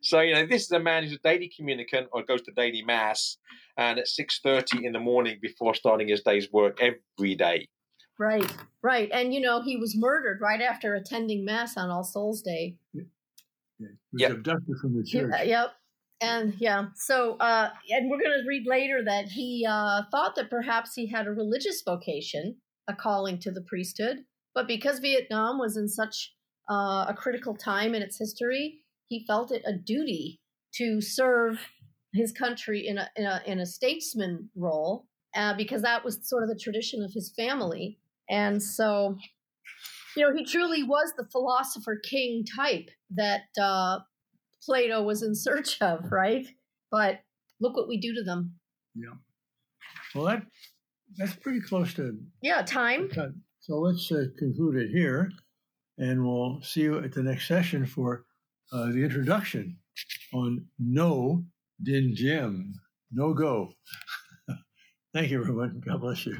so 0.00 0.20
you 0.20 0.34
know, 0.34 0.46
this 0.46 0.62
is 0.62 0.70
a 0.70 0.78
man 0.78 1.02
who's 1.02 1.14
a 1.14 1.18
daily 1.18 1.50
communicant 1.54 2.08
or 2.12 2.22
goes 2.22 2.42
to 2.42 2.52
daily 2.52 2.82
mass, 2.82 3.38
and 3.76 3.98
at 3.98 4.06
six 4.06 4.40
thirty 4.42 4.86
in 4.86 4.92
the 4.92 5.00
morning 5.00 5.38
before 5.42 5.74
starting 5.74 6.08
his 6.08 6.22
day's 6.22 6.50
work 6.52 6.80
every 6.80 7.34
day. 7.34 7.68
Right, 8.18 8.48
right. 8.82 9.10
And, 9.12 9.34
you 9.34 9.40
know, 9.40 9.60
he 9.60 9.76
was 9.76 9.96
murdered 9.96 10.40
right 10.40 10.60
after 10.60 10.94
attending 10.94 11.44
Mass 11.44 11.76
on 11.76 11.90
All 11.90 12.04
Souls 12.04 12.42
Day. 12.42 12.76
Yeah. 12.92 13.02
He 13.80 13.86
was 14.12 14.20
yep. 14.20 14.30
abducted 14.30 14.76
from 14.80 14.96
the 14.96 15.02
church. 15.02 15.32
Yeah, 15.32 15.42
yep. 15.42 15.72
And 16.24 16.54
yeah, 16.58 16.86
so, 16.94 17.36
uh, 17.36 17.70
and 17.90 18.10
we're 18.10 18.18
going 18.18 18.40
to 18.40 18.48
read 18.48 18.66
later 18.66 19.04
that 19.04 19.26
he 19.26 19.66
uh, 19.68 20.02
thought 20.10 20.34
that 20.36 20.50
perhaps 20.50 20.94
he 20.94 21.06
had 21.06 21.26
a 21.26 21.32
religious 21.32 21.82
vocation, 21.84 22.56
a 22.88 22.94
calling 22.94 23.38
to 23.40 23.50
the 23.50 23.62
priesthood, 23.62 24.24
but 24.54 24.66
because 24.66 25.00
Vietnam 25.00 25.58
was 25.58 25.76
in 25.76 25.88
such 25.88 26.34
uh, 26.70 27.06
a 27.08 27.14
critical 27.16 27.54
time 27.54 27.94
in 27.94 28.02
its 28.02 28.18
history, 28.18 28.80
he 29.08 29.24
felt 29.26 29.52
it 29.52 29.62
a 29.66 29.72
duty 29.72 30.40
to 30.76 31.00
serve 31.00 31.58
his 32.12 32.32
country 32.32 32.86
in 32.86 32.98
a, 32.98 33.08
in 33.16 33.26
a, 33.26 33.42
in 33.46 33.58
a 33.60 33.66
statesman 33.66 34.48
role 34.56 35.06
uh, 35.36 35.54
because 35.56 35.82
that 35.82 36.04
was 36.04 36.26
sort 36.28 36.42
of 36.42 36.48
the 36.48 36.58
tradition 36.58 37.02
of 37.02 37.12
his 37.12 37.32
family. 37.36 37.98
And 38.30 38.62
so 38.62 39.18
you 40.16 40.22
know, 40.22 40.34
he 40.34 40.44
truly 40.44 40.82
was 40.82 41.12
the 41.16 41.26
philosopher 41.30 41.96
king 41.96 42.44
type 42.56 42.90
that 43.10 43.42
uh, 43.60 43.98
Plato 44.64 45.02
was 45.02 45.22
in 45.22 45.34
search 45.34 45.80
of, 45.80 46.10
right? 46.10 46.46
But 46.90 47.20
look 47.60 47.76
what 47.76 47.88
we 47.88 47.98
do 47.98 48.14
to 48.14 48.22
them. 48.22 48.54
Yeah. 48.94 49.14
Well, 50.14 50.26
that 50.26 50.42
that's 51.16 51.34
pretty 51.34 51.60
close 51.60 51.94
to 51.94 52.18
yeah 52.42 52.62
time. 52.62 53.10
So 53.60 53.78
let's 53.78 54.10
uh, 54.12 54.26
conclude 54.38 54.76
it 54.76 54.90
here, 54.90 55.30
and 55.98 56.24
we'll 56.24 56.60
see 56.62 56.82
you 56.82 56.98
at 56.98 57.12
the 57.12 57.22
next 57.22 57.48
session 57.48 57.86
for 57.86 58.24
uh, 58.72 58.86
the 58.86 59.02
introduction 59.02 59.78
on 60.32 60.66
no 60.78 61.44
din 61.82 62.14
jim, 62.14 62.74
no 63.12 63.32
go. 63.32 63.72
Thank 65.14 65.30
you, 65.30 65.40
everyone. 65.40 65.82
God 65.84 66.00
bless 66.00 66.26
you. 66.26 66.36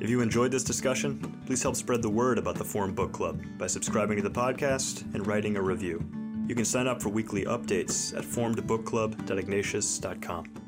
If 0.00 0.08
you 0.08 0.20
enjoyed 0.20 0.52
this 0.52 0.62
discussion, 0.62 1.18
please 1.44 1.60
help 1.62 1.74
spread 1.74 2.02
the 2.02 2.10
word 2.10 2.38
about 2.38 2.54
the 2.54 2.64
Formed 2.64 2.94
Book 2.94 3.12
Club 3.12 3.42
by 3.58 3.66
subscribing 3.66 4.16
to 4.16 4.22
the 4.22 4.30
podcast 4.30 5.02
and 5.14 5.26
writing 5.26 5.56
a 5.56 5.62
review. 5.62 6.08
You 6.46 6.54
can 6.54 6.64
sign 6.64 6.86
up 6.86 7.02
for 7.02 7.08
weekly 7.08 7.46
updates 7.46 8.16
at 8.16 8.22
formedbookclub.ignatius.com. 8.22 10.67